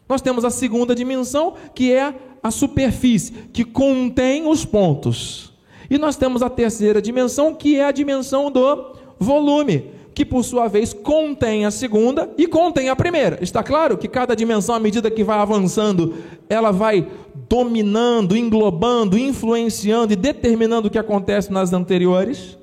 Nós 0.08 0.22
temos 0.22 0.44
a 0.44 0.50
segunda 0.50 0.94
dimensão, 0.94 1.54
que 1.74 1.92
é 1.92 2.14
a 2.42 2.50
superfície, 2.50 3.32
que 3.52 3.64
contém 3.64 4.46
os 4.46 4.64
pontos. 4.64 5.52
E 5.90 5.98
nós 5.98 6.16
temos 6.16 6.42
a 6.42 6.50
terceira 6.50 7.00
dimensão, 7.00 7.54
que 7.54 7.76
é 7.76 7.84
a 7.84 7.92
dimensão 7.92 8.50
do 8.50 8.92
volume, 9.18 9.90
que 10.14 10.24
por 10.24 10.44
sua 10.44 10.68
vez 10.68 10.92
contém 10.92 11.64
a 11.64 11.70
segunda 11.70 12.30
e 12.36 12.46
contém 12.46 12.88
a 12.88 12.96
primeira. 12.96 13.38
Está 13.42 13.62
claro 13.62 13.96
que 13.96 14.08
cada 14.08 14.34
dimensão, 14.34 14.74
à 14.74 14.80
medida 14.80 15.10
que 15.10 15.24
vai 15.24 15.38
avançando, 15.38 16.14
ela 16.48 16.70
vai 16.70 17.06
dominando, 17.48 18.36
englobando, 18.36 19.18
influenciando 19.18 20.12
e 20.12 20.16
determinando 20.16 20.88
o 20.88 20.90
que 20.90 20.98
acontece 20.98 21.52
nas 21.52 21.72
anteriores. 21.72 22.58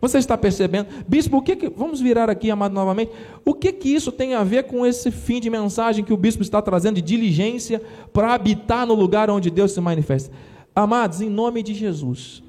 Você 0.00 0.18
está 0.18 0.38
percebendo? 0.38 0.88
Bispo, 1.08 1.38
o 1.38 1.42
que, 1.42 1.56
que 1.56 1.68
vamos 1.68 2.00
virar 2.00 2.30
aqui, 2.30 2.50
amado, 2.50 2.72
novamente. 2.72 3.10
O 3.44 3.52
que 3.52 3.72
que 3.72 3.88
isso 3.88 4.12
tem 4.12 4.34
a 4.34 4.44
ver 4.44 4.64
com 4.64 4.86
esse 4.86 5.10
fim 5.10 5.40
de 5.40 5.50
mensagem 5.50 6.04
que 6.04 6.12
o 6.12 6.16
bispo 6.16 6.42
está 6.42 6.62
trazendo 6.62 6.96
de 6.96 7.02
diligência 7.02 7.82
para 8.12 8.32
habitar 8.32 8.86
no 8.86 8.94
lugar 8.94 9.28
onde 9.28 9.50
Deus 9.50 9.72
se 9.72 9.80
manifesta? 9.80 10.32
Amados, 10.74 11.20
em 11.20 11.28
nome 11.28 11.64
de 11.64 11.74
Jesus, 11.74 12.42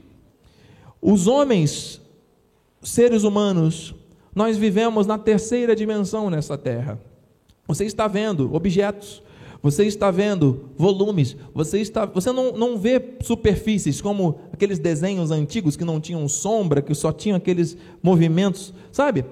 os 1.02 1.26
homens, 1.26 2.00
seres 2.84 3.24
humanos, 3.24 3.96
nós 4.36 4.56
vivemos 4.56 5.08
na 5.08 5.18
terceira 5.18 5.76
dimensão 5.76 6.30
nessa 6.30 6.56
terra. 6.56 7.00
Você 7.68 7.86
está 7.86 8.08
vendo 8.08 8.54
objetos, 8.54 9.24
você 9.62 9.86
está 9.86 10.10
vendo 10.10 10.70
volumes, 10.78 11.36
você, 11.54 11.80
está, 11.80 12.06
você 12.06 12.32
não, 12.32 12.54
não 12.54 12.78
vê 12.78 13.16
superfícies 13.22 14.02
como 14.02 14.40
aqueles 14.54 14.80
desenhos 14.80 15.32
antigos 15.32 15.76
que 15.76 15.84
não 15.84 16.00
tinham 16.00 16.28
sombra, 16.30 16.82
que 16.82 16.94
só 16.96 17.12
tinham 17.12 17.36
aqueles 17.36 17.78
movimentos, 18.02 18.74
sabe? 18.92 19.26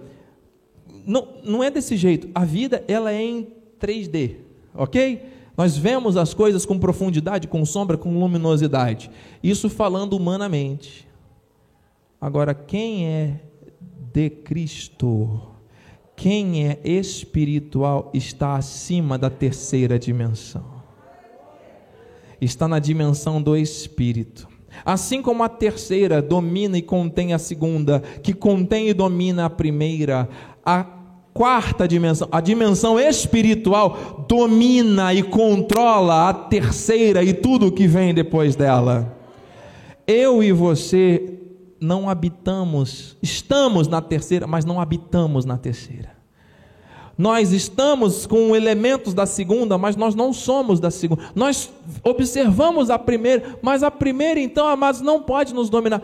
Não, 1.05 1.29
não 1.43 1.63
é 1.63 1.71
desse 1.71 1.95
jeito. 1.95 2.27
A 2.35 2.43
vida 2.43 2.83
ela 2.87 3.13
é 3.13 3.21
em 3.21 3.47
3D, 3.79 4.35
ok? 4.75 5.21
Nós 5.55 5.77
vemos 5.77 6.17
as 6.17 6.33
coisas 6.33 6.65
com 6.65 6.77
profundidade, 6.77 7.47
com 7.47 7.65
sombra, 7.65 7.97
com 7.97 8.19
luminosidade. 8.19 9.09
Isso 9.41 9.69
falando 9.69 10.13
humanamente. 10.13 11.07
Agora, 12.19 12.53
quem 12.53 13.07
é 13.07 13.39
de 14.13 14.29
Cristo? 14.29 15.56
Quem 16.17 16.67
é 16.67 16.79
espiritual 16.83 18.09
está 18.11 18.55
acima 18.55 19.19
da 19.19 19.29
terceira 19.29 19.99
dimensão. 19.99 20.65
Está 22.41 22.67
na 22.67 22.79
dimensão 22.79 23.39
do 23.39 23.55
espírito. 23.55 24.47
Assim 24.83 25.21
como 25.21 25.43
a 25.43 25.47
terceira 25.47 26.19
domina 26.19 26.75
e 26.75 26.81
contém 26.81 27.35
a 27.35 27.37
segunda, 27.37 28.01
que 28.23 28.33
contém 28.33 28.89
e 28.89 28.95
domina 28.95 29.45
a 29.45 29.49
primeira, 29.49 30.27
a 30.65 30.83
quarta 31.35 31.87
dimensão, 31.87 32.27
a 32.31 32.41
dimensão 32.41 32.99
espiritual, 32.99 34.25
domina 34.27 35.13
e 35.13 35.21
controla 35.21 36.29
a 36.29 36.33
terceira 36.33 37.23
e 37.23 37.31
tudo 37.31 37.67
o 37.67 37.71
que 37.71 37.85
vem 37.85 38.11
depois 38.11 38.55
dela. 38.55 39.15
Eu 40.07 40.41
e 40.41 40.51
você 40.51 41.36
não 41.79 42.09
habitamos, 42.09 43.17
estamos 43.21 43.87
na 43.87 44.01
terceira, 44.01 44.47
mas 44.47 44.65
não 44.65 44.79
habitamos 44.79 45.45
na 45.45 45.57
terceira. 45.57 46.17
Nós 47.17 47.51
estamos 47.51 48.27
com 48.27 48.55
elementos 48.55 49.13
da 49.13 49.25
segunda, 49.25 49.77
mas 49.77 49.95
nós 49.95 50.13
não 50.13 50.31
somos 50.31 50.79
da 50.79 50.91
segunda. 50.91 51.23
Nós 51.33 51.71
observamos 52.03 52.91
a 52.91 52.99
primeira, 52.99 53.57
mas 53.61 53.81
a 53.81 53.89
primeira, 53.89 54.39
então, 54.39 54.67
amados, 54.67 55.01
não 55.01 55.21
pode 55.23 55.53
nos 55.53 55.67
dominar. 55.67 56.01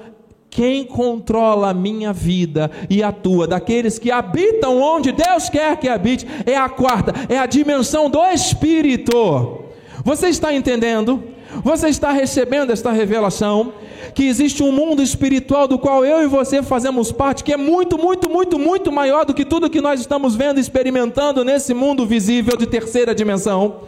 Quem 0.50 0.84
controla 0.84 1.70
a 1.70 1.74
minha 1.74 2.12
vida 2.12 2.70
e 2.90 3.04
a 3.04 3.12
tua, 3.12 3.48
daqueles 3.48 4.00
que 4.00 4.12
habitam 4.12 4.82
onde 4.82 5.12
Deus 5.12 5.50
quer 5.50 5.78
que 5.78 5.88
habite, 5.88 6.28
é 6.46 6.56
a 6.56 6.70
quarta, 6.70 7.14
é 7.30 7.38
a 7.38 7.46
dimensão 7.46 8.10
do 8.10 8.24
Espírito. 8.26 9.64
Você 10.04 10.30
está 10.30 10.54
entendendo? 10.54 11.24
Você 11.64 11.90
está 11.90 12.12
recebendo 12.12 12.72
esta 12.72 12.92
revelação? 12.92 13.74
Que 14.14 14.28
existe 14.28 14.62
um 14.62 14.72
mundo 14.72 15.02
espiritual 15.02 15.68
do 15.68 15.80
qual 15.80 16.06
eu 16.06 16.22
e 16.22 16.28
você 16.28 16.62
fazemos 16.62 17.12
parte, 17.12 17.44
que 17.44 17.54
é 17.54 17.58
muito, 17.58 17.98
muito, 17.98 18.30
muito, 18.30 18.60
muito 18.60 18.92
maior 18.92 19.26
do 19.26 19.34
que 19.34 19.44
tudo 19.44 19.70
que 19.70 19.82
nós 19.82 20.00
estamos 20.00 20.36
vendo 20.36 20.58
e 20.58 20.62
experimentando 20.62 21.44
nesse 21.44 21.74
mundo 21.74 22.06
visível 22.06 22.56
de 22.56 22.68
terceira 22.68 23.16
dimensão. 23.16 23.82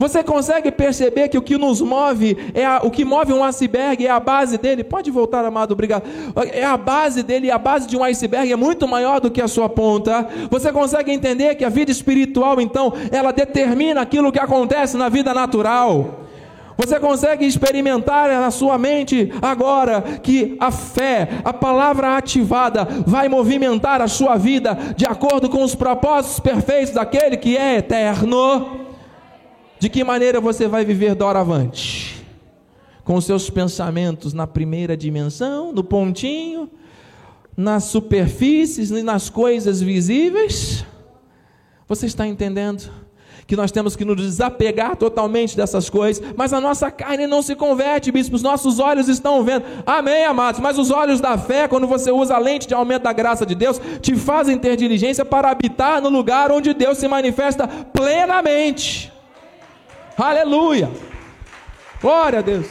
Você 0.00 0.24
consegue 0.24 0.72
perceber 0.72 1.28
que 1.28 1.36
o 1.36 1.42
que 1.42 1.58
nos 1.58 1.82
move, 1.82 2.34
é 2.54 2.64
a, 2.64 2.80
o 2.82 2.90
que 2.90 3.04
move 3.04 3.34
um 3.34 3.44
iceberg 3.44 4.06
é 4.06 4.10
a 4.10 4.18
base 4.18 4.56
dele? 4.56 4.82
Pode 4.82 5.10
voltar, 5.10 5.44
amado, 5.44 5.72
obrigado. 5.72 6.04
É 6.52 6.64
a 6.64 6.78
base 6.78 7.22
dele, 7.22 7.50
a 7.50 7.58
base 7.58 7.86
de 7.86 7.98
um 7.98 8.02
iceberg 8.02 8.50
é 8.50 8.56
muito 8.56 8.88
maior 8.88 9.20
do 9.20 9.30
que 9.30 9.42
a 9.42 9.46
sua 9.46 9.68
ponta. 9.68 10.26
Você 10.48 10.72
consegue 10.72 11.12
entender 11.12 11.54
que 11.54 11.66
a 11.66 11.68
vida 11.68 11.90
espiritual, 11.90 12.62
então, 12.62 12.94
ela 13.12 13.30
determina 13.30 14.00
aquilo 14.00 14.32
que 14.32 14.40
acontece 14.40 14.96
na 14.96 15.10
vida 15.10 15.34
natural. 15.34 16.19
Você 16.82 16.98
consegue 16.98 17.44
experimentar 17.44 18.30
na 18.30 18.50
sua 18.50 18.78
mente 18.78 19.30
agora 19.42 20.00
que 20.00 20.56
a 20.58 20.70
fé, 20.70 21.28
a 21.44 21.52
palavra 21.52 22.16
ativada, 22.16 22.86
vai 23.06 23.28
movimentar 23.28 24.00
a 24.00 24.08
sua 24.08 24.38
vida 24.38 24.74
de 24.96 25.04
acordo 25.04 25.50
com 25.50 25.62
os 25.62 25.74
propósitos 25.74 26.40
perfeitos 26.40 26.94
daquele 26.94 27.36
que 27.36 27.54
é 27.54 27.76
eterno? 27.76 28.86
De 29.78 29.90
que 29.90 30.02
maneira 30.02 30.40
você 30.40 30.66
vai 30.66 30.82
viver 30.82 31.14
doravante? 31.14 32.24
Com 33.04 33.20
seus 33.20 33.50
pensamentos 33.50 34.32
na 34.32 34.46
primeira 34.46 34.96
dimensão, 34.96 35.74
no 35.74 35.84
pontinho, 35.84 36.70
nas 37.54 37.84
superfícies 37.84 38.90
e 38.90 39.02
nas 39.02 39.28
coisas 39.28 39.82
visíveis? 39.82 40.82
Você 41.86 42.06
está 42.06 42.26
entendendo? 42.26 42.90
Que 43.50 43.56
nós 43.56 43.72
temos 43.72 43.96
que 43.96 44.04
nos 44.04 44.14
desapegar 44.14 44.94
totalmente 44.94 45.56
dessas 45.56 45.90
coisas, 45.90 46.22
mas 46.36 46.52
a 46.52 46.60
nossa 46.60 46.88
carne 46.88 47.26
não 47.26 47.42
se 47.42 47.56
converte, 47.56 48.12
bispo, 48.12 48.36
os 48.36 48.44
nossos 48.44 48.78
olhos 48.78 49.08
estão 49.08 49.42
vendo. 49.42 49.64
Amém, 49.84 50.24
amados, 50.24 50.60
mas 50.60 50.78
os 50.78 50.88
olhos 50.92 51.20
da 51.20 51.36
fé, 51.36 51.66
quando 51.66 51.84
você 51.88 52.12
usa 52.12 52.36
a 52.36 52.38
lente 52.38 52.68
de 52.68 52.74
aumento 52.74 53.02
da 53.02 53.12
graça 53.12 53.44
de 53.44 53.56
Deus, 53.56 53.80
te 54.00 54.14
fazem 54.14 54.56
ter 54.56 54.76
diligência 54.76 55.24
para 55.24 55.50
habitar 55.50 56.00
no 56.00 56.08
lugar 56.08 56.52
onde 56.52 56.72
Deus 56.72 56.98
se 56.98 57.08
manifesta 57.08 57.66
plenamente. 57.66 59.12
Aleluia! 60.16 60.88
Glória 62.00 62.38
a 62.38 62.42
Deus. 62.42 62.68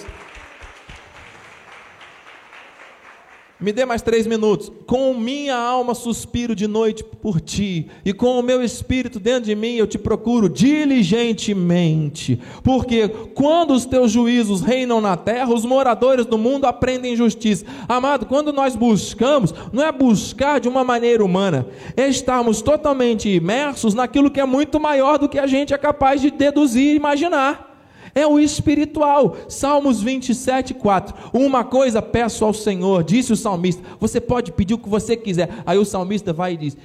Me 3.61 3.73
dê 3.73 3.83
mais 3.83 4.01
três 4.01 4.25
minutos. 4.25 4.71
Com 4.87 5.13
minha 5.13 5.57
alma 5.57 5.93
suspiro 5.93 6.55
de 6.55 6.65
noite 6.65 7.03
por 7.03 7.41
ti, 7.41 7.87
e 8.05 8.13
com 8.13 8.39
o 8.39 8.43
meu 8.43 8.63
espírito 8.63 9.19
dentro 9.19 9.43
de 9.43 9.55
mim 9.55 9.75
eu 9.75 9.85
te 9.85 9.97
procuro 9.97 10.47
diligentemente. 10.47 12.39
Porque 12.63 13.09
quando 13.35 13.73
os 13.73 13.85
teus 13.85 14.13
juízos 14.13 14.61
reinam 14.61 15.01
na 15.01 15.17
terra, 15.17 15.53
os 15.53 15.65
moradores 15.65 16.25
do 16.25 16.37
mundo 16.37 16.63
aprendem 16.63 17.17
justiça. 17.17 17.65
Amado, 17.85 18.25
quando 18.25 18.53
nós 18.53 18.77
buscamos, 18.77 19.53
não 19.73 19.83
é 19.83 19.91
buscar 19.91 20.61
de 20.61 20.69
uma 20.69 20.85
maneira 20.85 21.25
humana, 21.25 21.67
é 21.97 22.07
estarmos 22.07 22.61
totalmente 22.61 23.27
imersos 23.27 23.93
naquilo 23.93 24.31
que 24.31 24.39
é 24.39 24.45
muito 24.45 24.79
maior 24.79 25.19
do 25.19 25.27
que 25.27 25.37
a 25.37 25.47
gente 25.47 25.73
é 25.73 25.77
capaz 25.77 26.21
de 26.21 26.31
deduzir 26.31 26.93
e 26.93 26.95
imaginar 26.95 27.68
é 28.13 28.25
o 28.25 28.39
espiritual. 28.39 29.35
Salmos 29.47 30.01
27, 30.01 30.73
4. 30.73 31.15
Uma 31.33 31.63
coisa 31.63 32.01
peço 32.01 32.45
ao 32.45 32.53
Senhor, 32.53 33.03
disse 33.03 33.33
o 33.33 33.37
salmista. 33.37 33.83
Você 33.99 34.19
pode 34.19 34.51
pedir 34.51 34.73
o 34.73 34.77
que 34.77 34.89
você 34.89 35.15
quiser. 35.15 35.49
Aí 35.65 35.77
o 35.77 35.85
salmista 35.85 36.33
vai 36.33 36.53
e 36.53 36.57
diz: 36.57 36.77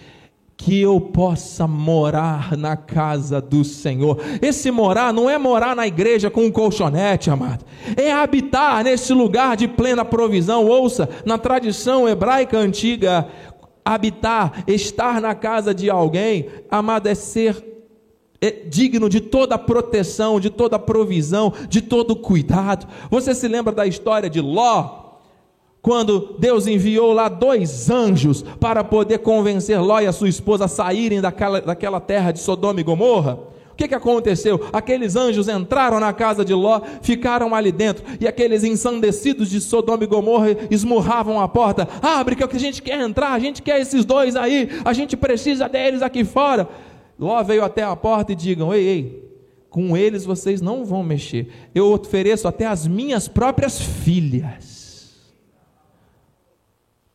que 0.57 0.81
eu 0.81 1.01
possa 1.01 1.67
morar 1.67 2.57
na 2.57 2.77
casa 2.77 3.41
do 3.41 3.65
Senhor. 3.65 4.19
Esse 4.41 4.71
morar 4.71 5.13
não 5.13 5.29
é 5.29 5.37
morar 5.37 5.75
na 5.75 5.87
igreja 5.87 6.31
com 6.31 6.45
um 6.45 6.51
colchonete, 6.51 7.31
amado. 7.31 7.65
É 7.97 8.13
habitar 8.13 8.85
nesse 8.85 9.13
lugar 9.13 9.57
de 9.57 9.67
plena 9.67 10.05
provisão. 10.05 10.67
Ouça, 10.67 11.09
na 11.25 11.39
tradição 11.39 12.09
hebraica 12.09 12.57
antiga, 12.57 13.29
habitar, 13.85 14.65
estar 14.67 15.21
na 15.21 15.35
casa 15.35 15.75
de 15.75 15.91
alguém, 15.91 16.47
amado, 16.71 17.09
é 17.09 17.15
ser 17.15 17.74
digno 18.51 19.09
de 19.09 19.21
toda 19.21 19.59
proteção, 19.59 20.41
de 20.41 20.51
toda 20.51 20.79
provisão, 20.79 21.53
de 21.69 21.81
todo 21.81 22.17
cuidado. 22.17 22.87
Você 23.11 23.35
se 23.35 23.49
lembra 23.49 23.73
da 23.73 23.87
história 23.87 24.29
de 24.31 24.41
Ló? 24.41 25.03
Quando 25.81 26.37
Deus 26.39 26.67
enviou 26.67 27.13
lá 27.13 27.29
dois 27.29 27.91
anjos 27.91 28.43
para 28.59 28.83
poder 28.83 29.19
convencer 29.19 29.79
Ló 29.81 30.01
e 30.01 30.07
a 30.07 30.13
sua 30.13 30.29
esposa 30.29 30.65
a 30.65 30.69
saírem 30.69 31.21
daquela, 31.21 31.61
daquela 31.61 32.01
terra 32.01 32.33
de 32.33 32.39
Sodoma 32.39 32.81
e 32.81 32.83
Gomorra? 32.83 33.39
O 33.75 33.77
que, 33.77 33.89
que 33.89 33.95
aconteceu? 33.95 34.69
Aqueles 34.73 35.17
anjos 35.17 35.49
entraram 35.49 35.99
na 35.99 36.13
casa 36.13 36.45
de 36.45 36.55
Ló, 36.55 36.81
ficaram 37.03 37.53
ali 37.53 37.73
dentro, 37.73 38.05
e 38.21 38.27
aqueles 38.27 38.63
ensandecidos 38.63 39.51
de 39.51 39.61
Sodoma 39.61 40.05
e 40.05 40.07
Gomorra 40.07 40.57
esmurravam 40.71 41.41
a 41.41 41.49
porta: 41.49 41.89
abre 42.01 42.37
que 42.37 42.45
a 42.45 42.59
gente 42.59 42.81
quer 42.81 43.01
entrar, 43.01 43.33
a 43.33 43.39
gente 43.41 43.61
quer 43.61 43.81
esses 43.81 44.05
dois 44.05 44.37
aí, 44.37 44.71
a 44.85 44.93
gente 44.93 45.17
precisa 45.17 45.69
deles 45.69 46.03
aqui 46.03 46.25
fora. 46.25 46.69
Ló 47.19 47.43
veio 47.43 47.65
até 47.65 47.83
a 47.83 47.95
porta 47.95 48.33
e 48.33 48.37
digam: 48.37 48.73
Ei, 48.73 48.87
ei, 48.87 49.25
com 49.71 49.97
eles 49.97 50.25
vocês 50.25 50.61
não 50.61 50.85
vão 50.85 51.03
mexer. 51.03 51.49
Eu 51.75 51.93
ofereço 51.93 52.47
até 52.47 52.67
as 52.67 52.87
minhas 52.87 53.29
próprias 53.29 53.81
filhas. 53.81 55.35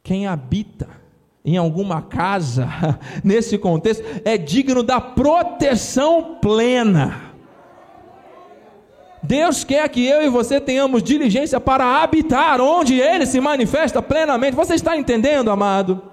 Quem 0.04 0.28
habita 0.28 0.90
em 1.44 1.56
alguma 1.58 2.02
casa, 2.02 2.68
nesse 3.24 3.58
contexto, 3.58 4.04
é 4.26 4.38
digno 4.38 4.84
da 4.84 5.00
proteção 5.00 6.38
plena. 6.42 7.30
Deus 9.22 9.64
quer 9.64 9.88
que 9.90 10.06
eu 10.06 10.22
e 10.22 10.30
você 10.30 10.62
tenhamos 10.62 11.04
diligência 11.04 11.60
para 11.60 12.02
habitar 12.02 12.60
onde 12.62 13.00
Ele 13.00 13.26
se 13.26 13.40
manifesta 13.40 14.02
plenamente. 14.02 14.56
Você 14.56 14.76
está 14.76 14.98
entendendo, 14.98 15.52
amado? 15.52 16.09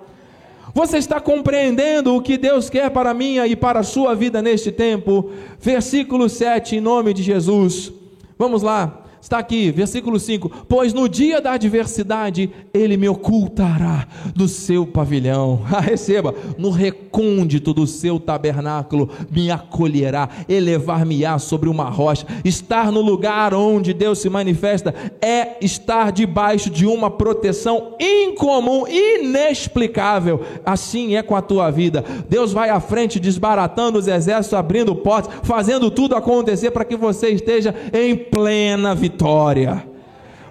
Você 0.76 0.98
está 0.98 1.18
compreendendo 1.18 2.14
o 2.14 2.20
que 2.20 2.36
Deus 2.36 2.68
quer 2.68 2.90
para 2.90 3.08
a 3.08 3.14
minha 3.14 3.46
e 3.46 3.56
para 3.56 3.80
a 3.80 3.82
sua 3.82 4.14
vida 4.14 4.42
neste 4.42 4.70
tempo? 4.70 5.30
Versículo 5.58 6.28
7, 6.28 6.76
em 6.76 6.80
nome 6.82 7.14
de 7.14 7.22
Jesus. 7.22 7.90
Vamos 8.38 8.60
lá. 8.60 9.06
Está 9.26 9.38
aqui, 9.38 9.72
versículo 9.72 10.20
5: 10.20 10.66
Pois 10.68 10.92
no 10.92 11.08
dia 11.08 11.40
da 11.40 11.54
adversidade 11.54 12.48
ele 12.72 12.96
me 12.96 13.08
ocultará 13.08 14.06
do 14.32 14.46
seu 14.46 14.86
pavilhão. 14.86 15.64
Ah, 15.76 15.80
receba, 15.80 16.34
no 16.56 16.70
recôndito 16.70 17.74
do 17.74 17.86
seu 17.86 18.18
tabernáculo 18.20 19.10
me 19.30 19.50
acolherá, 19.50 20.28
elevar-me-á 20.48 21.38
sobre 21.38 21.68
uma 21.68 21.90
rocha. 21.90 22.26
Estar 22.44 22.90
no 22.90 23.02
lugar 23.02 23.52
onde 23.52 23.92
Deus 23.92 24.20
se 24.20 24.30
manifesta 24.30 24.94
é 25.20 25.56
estar 25.60 26.12
debaixo 26.12 26.70
de 26.70 26.86
uma 26.86 27.10
proteção 27.10 27.94
incomum, 28.00 28.86
inexplicável. 28.86 30.40
Assim 30.64 31.16
é 31.16 31.22
com 31.22 31.36
a 31.36 31.42
tua 31.42 31.70
vida. 31.70 32.02
Deus 32.28 32.52
vai 32.52 32.70
à 32.70 32.80
frente, 32.80 33.20
desbaratando 33.20 33.98
os 33.98 34.08
exércitos, 34.08 34.54
abrindo 34.58 34.94
portas, 34.94 35.34
fazendo 35.42 35.90
tudo 35.90 36.14
acontecer 36.16 36.70
para 36.70 36.84
que 36.84 36.96
você 36.96 37.30
esteja 37.30 37.74
em 37.92 38.16
plena 38.16 38.94
vitória 38.94 39.15
vitória. 39.16 39.83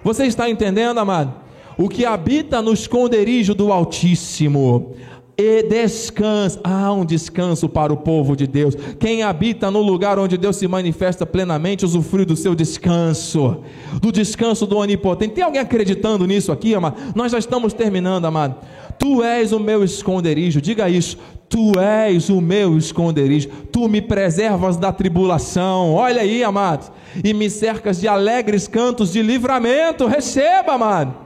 Você 0.02 0.26
está 0.26 0.50
entendendo, 0.50 0.98
amado? 0.98 1.32
O 1.78 1.88
que 1.88 2.04
habita 2.04 2.60
no 2.60 2.72
esconderijo 2.72 3.54
do 3.54 3.72
Altíssimo 3.72 4.96
e 5.38 5.62
descansa. 5.62 6.58
Há 6.64 6.92
um 6.92 7.04
descanso 7.04 7.68
para 7.68 7.92
o 7.92 7.96
povo 7.96 8.34
de 8.34 8.46
Deus. 8.46 8.74
Quem 8.98 9.22
habita 9.22 9.70
no 9.70 9.82
lugar 9.82 10.18
onde 10.18 10.36
Deus 10.36 10.56
se 10.56 10.66
manifesta 10.66 11.26
plenamente, 11.26 11.84
usufrui 11.84 12.24
do 12.24 12.36
seu 12.36 12.54
descanso, 12.54 13.58
do 14.00 14.10
descanso 14.10 14.66
do 14.66 14.78
Onipotente. 14.78 15.34
Tem 15.34 15.44
alguém 15.44 15.60
acreditando 15.60 16.26
nisso 16.26 16.50
aqui, 16.50 16.74
amado? 16.74 16.96
Nós 17.14 17.32
já 17.32 17.38
estamos 17.38 17.72
terminando, 17.72 18.24
amado. 18.24 18.56
Tu 18.98 19.22
és 19.22 19.52
o 19.52 19.60
meu 19.60 19.84
esconderijo, 19.84 20.60
diga 20.60 20.88
isso. 20.88 21.18
Tu 21.48 21.78
és 21.78 22.28
o 22.28 22.40
meu 22.40 22.76
esconderijo, 22.76 23.48
tu 23.70 23.88
me 23.88 24.02
preservas 24.02 24.76
da 24.76 24.92
tribulação. 24.92 25.94
Olha 25.94 26.22
aí, 26.22 26.42
amado, 26.42 26.92
e 27.22 27.32
me 27.32 27.48
cercas 27.48 28.00
de 28.00 28.08
alegres 28.08 28.66
cantos 28.66 29.12
de 29.12 29.22
livramento. 29.22 30.08
Receba, 30.08 30.72
amado. 30.72 31.25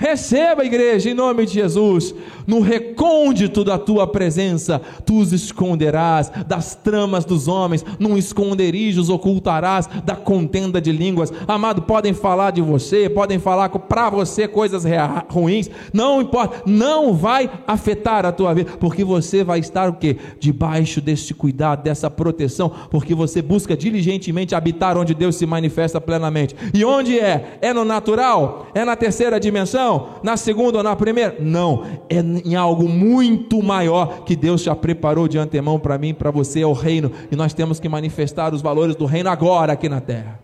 Receba, 0.00 0.64
igreja, 0.64 1.10
em 1.10 1.14
nome 1.14 1.44
de 1.44 1.54
Jesus, 1.54 2.14
no 2.46 2.60
recôndito 2.60 3.64
da 3.64 3.76
tua 3.76 4.06
presença, 4.06 4.80
tu 5.04 5.18
os 5.18 5.32
esconderás 5.32 6.30
das 6.46 6.76
tramas 6.76 7.24
dos 7.24 7.48
homens, 7.48 7.84
num 7.98 8.16
esconderijo 8.16 9.00
os 9.00 9.10
ocultarás 9.10 9.88
da 10.04 10.14
contenda 10.14 10.80
de 10.80 10.92
línguas. 10.92 11.32
Amado, 11.48 11.82
podem 11.82 12.14
falar 12.14 12.52
de 12.52 12.62
você, 12.62 13.08
podem 13.08 13.40
falar 13.40 13.70
para 13.70 14.08
você 14.08 14.46
coisas 14.46 14.84
ruins, 15.28 15.68
não 15.92 16.22
importa, 16.22 16.62
não 16.64 17.12
vai 17.12 17.50
afetar 17.66 18.24
a 18.24 18.30
tua 18.30 18.54
vida, 18.54 18.70
porque 18.78 19.02
você 19.02 19.42
vai 19.42 19.58
estar 19.58 19.88
o 19.88 19.94
que? 19.94 20.16
Debaixo 20.38 21.00
deste 21.00 21.34
cuidado, 21.34 21.82
dessa 21.82 22.08
proteção, 22.08 22.70
porque 22.88 23.16
você 23.16 23.42
busca 23.42 23.76
diligentemente 23.76 24.54
habitar 24.54 24.96
onde 24.96 25.12
Deus 25.12 25.34
se 25.34 25.44
manifesta 25.44 26.00
plenamente. 26.00 26.54
E 26.72 26.84
onde 26.84 27.18
é? 27.18 27.58
É 27.60 27.74
no 27.74 27.84
natural? 27.84 28.68
É 28.72 28.84
na 28.84 28.94
terceira 28.94 29.40
dimensão? 29.40 29.87
Não. 29.88 30.08
Na 30.22 30.36
segunda 30.36 30.78
ou 30.78 30.84
na 30.84 30.94
primeira? 30.94 31.36
Não. 31.40 31.84
É 32.10 32.18
em 32.18 32.54
algo 32.54 32.86
muito 32.86 33.62
maior 33.62 34.24
que 34.24 34.36
Deus 34.36 34.62
já 34.62 34.76
preparou 34.76 35.26
de 35.26 35.38
antemão 35.38 35.78
para 35.78 35.96
mim, 35.96 36.12
para 36.12 36.30
você, 36.30 36.60
é 36.60 36.66
o 36.66 36.74
reino. 36.74 37.10
E 37.30 37.36
nós 37.36 37.54
temos 37.54 37.80
que 37.80 37.88
manifestar 37.88 38.52
os 38.52 38.60
valores 38.60 38.94
do 38.94 39.06
reino 39.06 39.30
agora 39.30 39.72
aqui 39.72 39.88
na 39.88 40.00
terra. 40.00 40.40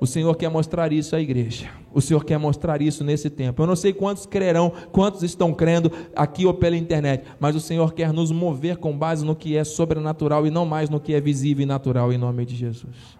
O 0.00 0.06
Senhor 0.06 0.34
quer 0.36 0.48
mostrar 0.50 0.92
isso 0.92 1.14
à 1.14 1.20
igreja. 1.20 1.68
O 1.92 2.00
Senhor 2.00 2.24
quer 2.24 2.38
mostrar 2.38 2.80
isso 2.80 3.04
nesse 3.04 3.28
tempo. 3.28 3.62
Eu 3.62 3.66
não 3.66 3.76
sei 3.76 3.92
quantos 3.92 4.24
crerão, 4.26 4.72
quantos 4.90 5.22
estão 5.22 5.52
crendo 5.52 5.92
aqui 6.16 6.46
ou 6.46 6.54
pela 6.54 6.76
internet, 6.76 7.24
mas 7.38 7.54
o 7.54 7.60
Senhor 7.60 7.92
quer 7.92 8.12
nos 8.12 8.32
mover 8.32 8.78
com 8.78 8.96
base 8.96 9.24
no 9.24 9.36
que 9.36 9.56
é 9.56 9.64
sobrenatural 9.64 10.46
e 10.46 10.50
não 10.50 10.66
mais 10.66 10.90
no 10.90 10.98
que 10.98 11.14
é 11.14 11.20
visível 11.20 11.62
e 11.62 11.66
natural, 11.66 12.12
em 12.12 12.18
nome 12.18 12.44
de 12.44 12.56
Jesus. 12.56 13.18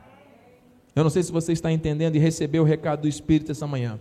Eu 0.97 1.03
não 1.03 1.11
sei 1.11 1.23
se 1.23 1.33
você 1.33 1.53
está 1.53 1.71
entendendo 1.71 2.17
e 2.17 2.19
recebeu 2.19 2.63
o 2.63 2.67
recado 2.67 3.03
do 3.03 3.09
Espírito 3.09 3.53
essa 3.53 3.67
manhã 3.67 3.99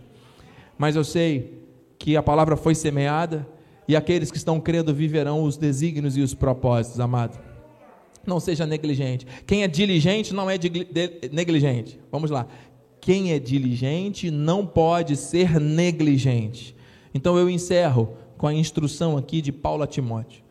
mas 0.78 0.96
eu 0.96 1.04
sei 1.04 1.64
que 1.98 2.16
a 2.16 2.22
palavra 2.22 2.56
foi 2.56 2.74
semeada 2.74 3.46
e 3.86 3.94
aqueles 3.94 4.30
que 4.30 4.36
estão 4.36 4.60
crendo 4.60 4.94
viverão 4.94 5.42
os 5.42 5.56
desígnios 5.56 6.16
e 6.16 6.20
os 6.20 6.34
propósitos, 6.34 7.00
amado. 7.00 7.38
Não 8.26 8.40
seja 8.40 8.66
negligente. 8.66 9.26
Quem 9.46 9.62
é 9.62 9.68
diligente 9.68 10.32
não 10.32 10.48
é 10.48 10.56
negligente. 11.30 12.00
Vamos 12.10 12.30
lá. 12.30 12.46
Quem 13.00 13.32
é 13.32 13.38
diligente 13.38 14.30
não 14.30 14.66
pode 14.66 15.14
ser 15.16 15.60
negligente. 15.60 16.74
Então 17.12 17.36
eu 17.36 17.50
encerro 17.50 18.16
com 18.38 18.46
a 18.46 18.54
instrução 18.54 19.18
aqui 19.18 19.42
de 19.42 19.52
Paulo 19.52 19.82
a 19.82 19.86
Timóteo. 19.86 20.42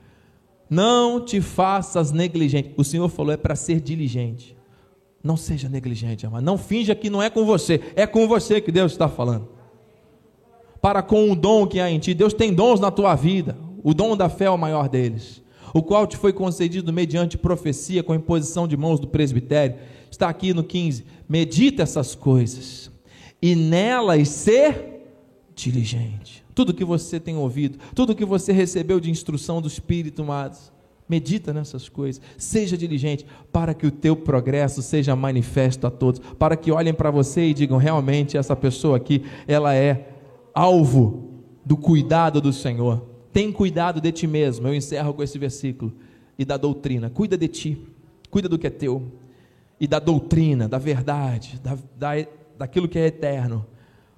Não 0.70 1.24
te 1.24 1.42
faças 1.42 2.12
negligente. 2.12 2.72
O 2.78 2.84
Senhor 2.84 3.10
falou 3.10 3.34
é 3.34 3.38
para 3.38 3.56
ser 3.56 3.82
diligente. 3.82 4.56
Não 5.24 5.36
seja 5.36 5.68
negligente, 5.68 6.26
amado. 6.26 6.44
Não 6.44 6.58
finja 6.58 6.94
que 6.94 7.10
não 7.10 7.24
é 7.24 7.30
com 7.30 7.44
você. 7.44 7.82
É 7.96 8.06
com 8.06 8.28
você 8.28 8.62
que 8.62 8.72
Deus 8.72 8.92
está 8.92 9.10
falando 9.10 9.53
para 10.84 11.02
com 11.02 11.32
o 11.32 11.36
dom 11.36 11.65
que 11.65 11.80
há 11.80 11.89
em 11.89 11.98
ti. 11.98 12.13
Deus 12.13 12.34
tem 12.34 12.54
dons 12.54 12.78
na 12.78 12.91
tua 12.91 13.15
vida. 13.15 13.58
O 13.82 13.93
dom 13.93 14.17
da 14.17 14.28
fé 14.28 14.46
é 14.46 14.50
o 14.50 14.58
maior 14.58 14.89
deles, 14.89 15.41
o 15.74 15.82
qual 15.82 16.06
te 16.06 16.17
foi 16.17 16.34
concedido 16.34 16.91
mediante 16.91 17.38
profecia 17.38 18.04
com 18.04 18.13
imposição 18.13 18.67
de 18.67 18.76
mãos 18.76 19.00
do 19.00 19.08
presbitério. 19.08 19.78
Está 20.12 20.28
aqui 20.28 20.54
no 20.54 20.62
15. 20.62 21.06
Medita 21.28 21.84
essas 21.84 22.15
coisas 22.15 22.91
e 23.41 23.56
nelas 23.56 24.28
ser 24.28 25.06
diligente. 25.56 26.43
Tudo 26.54 26.74
que 26.74 26.84
você 26.84 27.17
tem 27.17 27.38
ouvido, 27.38 27.80
tudo 27.96 28.13
que 28.13 28.26
você 28.26 28.52
recebeu 28.52 29.00
de 29.00 29.10
instrução 29.10 29.62
do 29.62 29.69
Espírito, 29.69 30.22
amados, 30.22 30.69
medita 31.08 31.54
nessas 31.54 31.88
coisas, 31.88 32.22
seja 32.38 32.78
diligente 32.78 33.26
para 33.54 33.74
que 33.74 33.88
o 33.88 33.91
teu 33.91 34.17
progresso 34.17 34.82
seja 34.82 35.15
manifesto 35.15 35.88
a 35.88 35.91
todos, 35.91 36.19
para 36.38 36.58
que 36.58 36.72
olhem 36.74 36.93
para 36.93 37.10
você 37.10 37.46
e 37.46 37.54
digam 37.54 37.78
realmente 37.78 38.38
essa 38.38 38.56
pessoa 38.56 38.98
aqui, 38.98 39.24
ela 39.48 39.74
é 39.74 40.12
alvo 40.54 41.30
do 41.66 41.76
cuidado 41.76 42.39
do 42.42 42.54
Senhor. 42.54 43.04
Tem 43.32 43.52
cuidado 43.52 44.00
de 44.00 44.12
ti 44.12 44.28
mesmo. 44.28 44.68
Eu 44.68 44.76
encerro 44.76 45.13
com 45.13 45.24
esse 45.24 45.38
versículo. 45.38 45.94
E 46.38 46.46
da 46.46 46.58
doutrina. 46.58 47.10
Cuida 47.10 47.38
de 47.38 47.48
ti. 47.48 47.82
Cuida 48.30 48.48
do 48.48 48.60
que 48.60 48.68
é 48.68 48.70
teu. 48.70 49.12
E 49.80 49.88
da 49.88 50.00
doutrina, 50.00 50.68
da 50.68 50.78
verdade, 50.78 51.60
da, 51.62 51.78
da, 51.98 52.28
daquilo 52.58 52.88
que 52.88 53.00
é 53.00 53.08
eterno. 53.08 53.66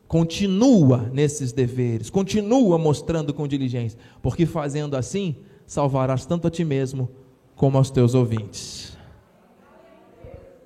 Continua 0.07 1.09
nesses 1.13 1.51
deveres. 1.51 2.09
Continua 2.09 2.77
mostrando 2.77 3.33
com 3.33 3.47
diligência. 3.47 3.97
Porque 4.21 4.45
fazendo 4.45 4.95
assim, 4.95 5.37
salvarás 5.65 6.25
tanto 6.25 6.47
a 6.47 6.51
ti 6.51 6.63
mesmo 6.63 7.09
como 7.55 7.77
aos 7.77 7.89
teus 7.89 8.13
ouvintes. 8.13 8.95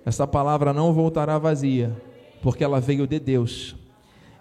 Essa 0.05 0.25
palavra 0.25 0.73
não 0.73 0.91
voltará 0.91 1.37
vazia, 1.37 1.95
porque 2.41 2.63
ela 2.63 2.79
veio 2.79 3.05
de 3.05 3.19
Deus 3.19 3.75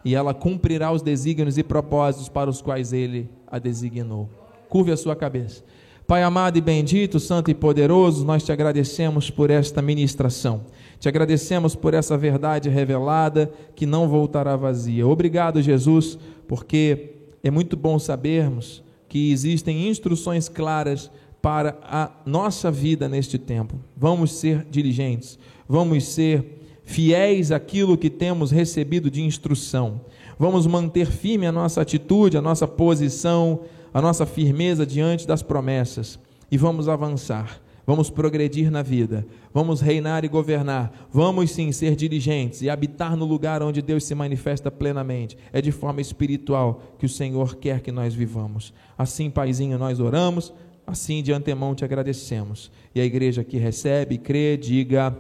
e 0.09 0.15
ela 0.15 0.33
cumprirá 0.33 0.91
os 0.91 1.03
desígnios 1.03 1.59
e 1.59 1.63
propósitos 1.63 2.31
para 2.31 2.49
os 2.49 2.63
quais 2.63 2.95
ele 2.95 3.29
a 3.47 3.59
designou. 3.59 4.27
Curve 4.67 4.91
a 4.91 4.97
sua 4.97 5.15
cabeça. 5.15 5.63
Pai 6.07 6.23
amado 6.23 6.57
e 6.57 6.63
bendito, 6.63 7.21
santo 7.21 7.51
e 7.51 7.55
poderoso, 7.55 8.25
nós 8.25 8.43
te 8.43 8.51
agradecemos 8.51 9.29
por 9.29 9.51
esta 9.51 9.83
ministração. 9.83 10.63
Te 10.99 11.11
agradecemos 11.11 11.75
por 11.77 11.93
essa 11.93 12.17
verdade 12.17 12.71
revelada 12.71 13.53
que 13.77 13.85
não 13.85 14.09
voltará 14.09 14.57
vazia. 14.57 15.07
Obrigado, 15.07 15.61
Jesus, 15.61 16.19
porque 16.47 17.11
é 17.45 17.51
muito 17.51 17.77
bom 17.77 17.99
sabermos 17.99 18.83
que 19.11 19.31
existem 19.31 19.91
instruções 19.91 20.49
claras 20.49 21.11
para 21.43 21.77
a 21.83 22.11
nossa 22.25 22.71
vida 22.71 23.11
neste 23.11 23.37
tempo. 23.37 23.79
Vamos 23.95 24.33
ser 24.33 24.67
diligentes, 24.71 25.39
vamos 25.69 26.07
ser 26.07 26.58
fiéis 26.89 27.53
àquilo 27.53 27.99
que 27.99 28.09
temos 28.09 28.51
recebido 28.51 29.11
de 29.11 29.21
instrução. 29.23 30.01
Vamos 30.39 30.67
manter 30.67 31.07
firme 31.07 31.47
a 31.47 31.53
nossa 31.53 31.83
atitude, 31.83 32.39
a 32.39 32.41
nossa 32.41 32.67
posição, 32.67 33.61
a 33.93 34.01
nossa 34.01 34.25
firmeza 34.25 34.87
diante 34.87 35.27
das 35.27 35.43
promessas 35.43 36.19
e 36.51 36.57
vamos 36.57 36.89
avançar. 36.89 37.61
Vamos 37.87 38.09
progredir 38.09 38.71
na 38.71 38.83
vida, 38.83 39.27
vamos 39.53 39.81
reinar 39.81 40.25
e 40.25 40.29
governar, 40.29 41.09
vamos 41.11 41.51
sim 41.51 41.73
ser 41.73 41.95
diligentes 41.95 42.63
e 42.63 42.69
habitar 42.69 43.17
no 43.17 43.25
lugar 43.25 43.63
onde 43.63 43.81
Deus 43.83 44.05
se 44.05 44.15
manifesta 44.15 44.71
plenamente. 44.71 45.37
É 45.53 45.61
de 45.61 45.73
forma 45.73 46.01
espiritual 46.01 46.83
que 46.99 47.07
o 47.07 47.09
Senhor 47.09 47.57
quer 47.57 47.81
que 47.81 47.93
nós 47.93 48.15
vivamos. 48.15 48.73
Assim, 48.97 49.31
Paizinho, 49.31 49.79
nós 49.79 50.01
oramos, 50.01 50.55
assim 50.87 51.23
de 51.23 51.33
antemão 51.33 51.75
te 51.75 51.85
agradecemos. 51.85 52.71
E 52.95 53.01
a 53.01 53.05
igreja 53.05 53.45
que 53.45 53.59
recebe, 53.59 54.17
crê, 54.17 54.57
diga. 54.57 55.17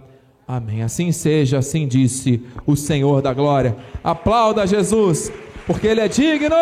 Amém. 0.48 0.80
Assim 0.82 1.12
seja, 1.12 1.58
assim 1.58 1.86
disse 1.86 2.42
o 2.66 2.74
Senhor 2.74 3.20
da 3.20 3.34
glória. 3.34 3.76
Aplauda 4.02 4.66
Jesus, 4.66 5.30
porque 5.66 5.86
Ele 5.86 6.00
é 6.00 6.08
digno. 6.08 6.56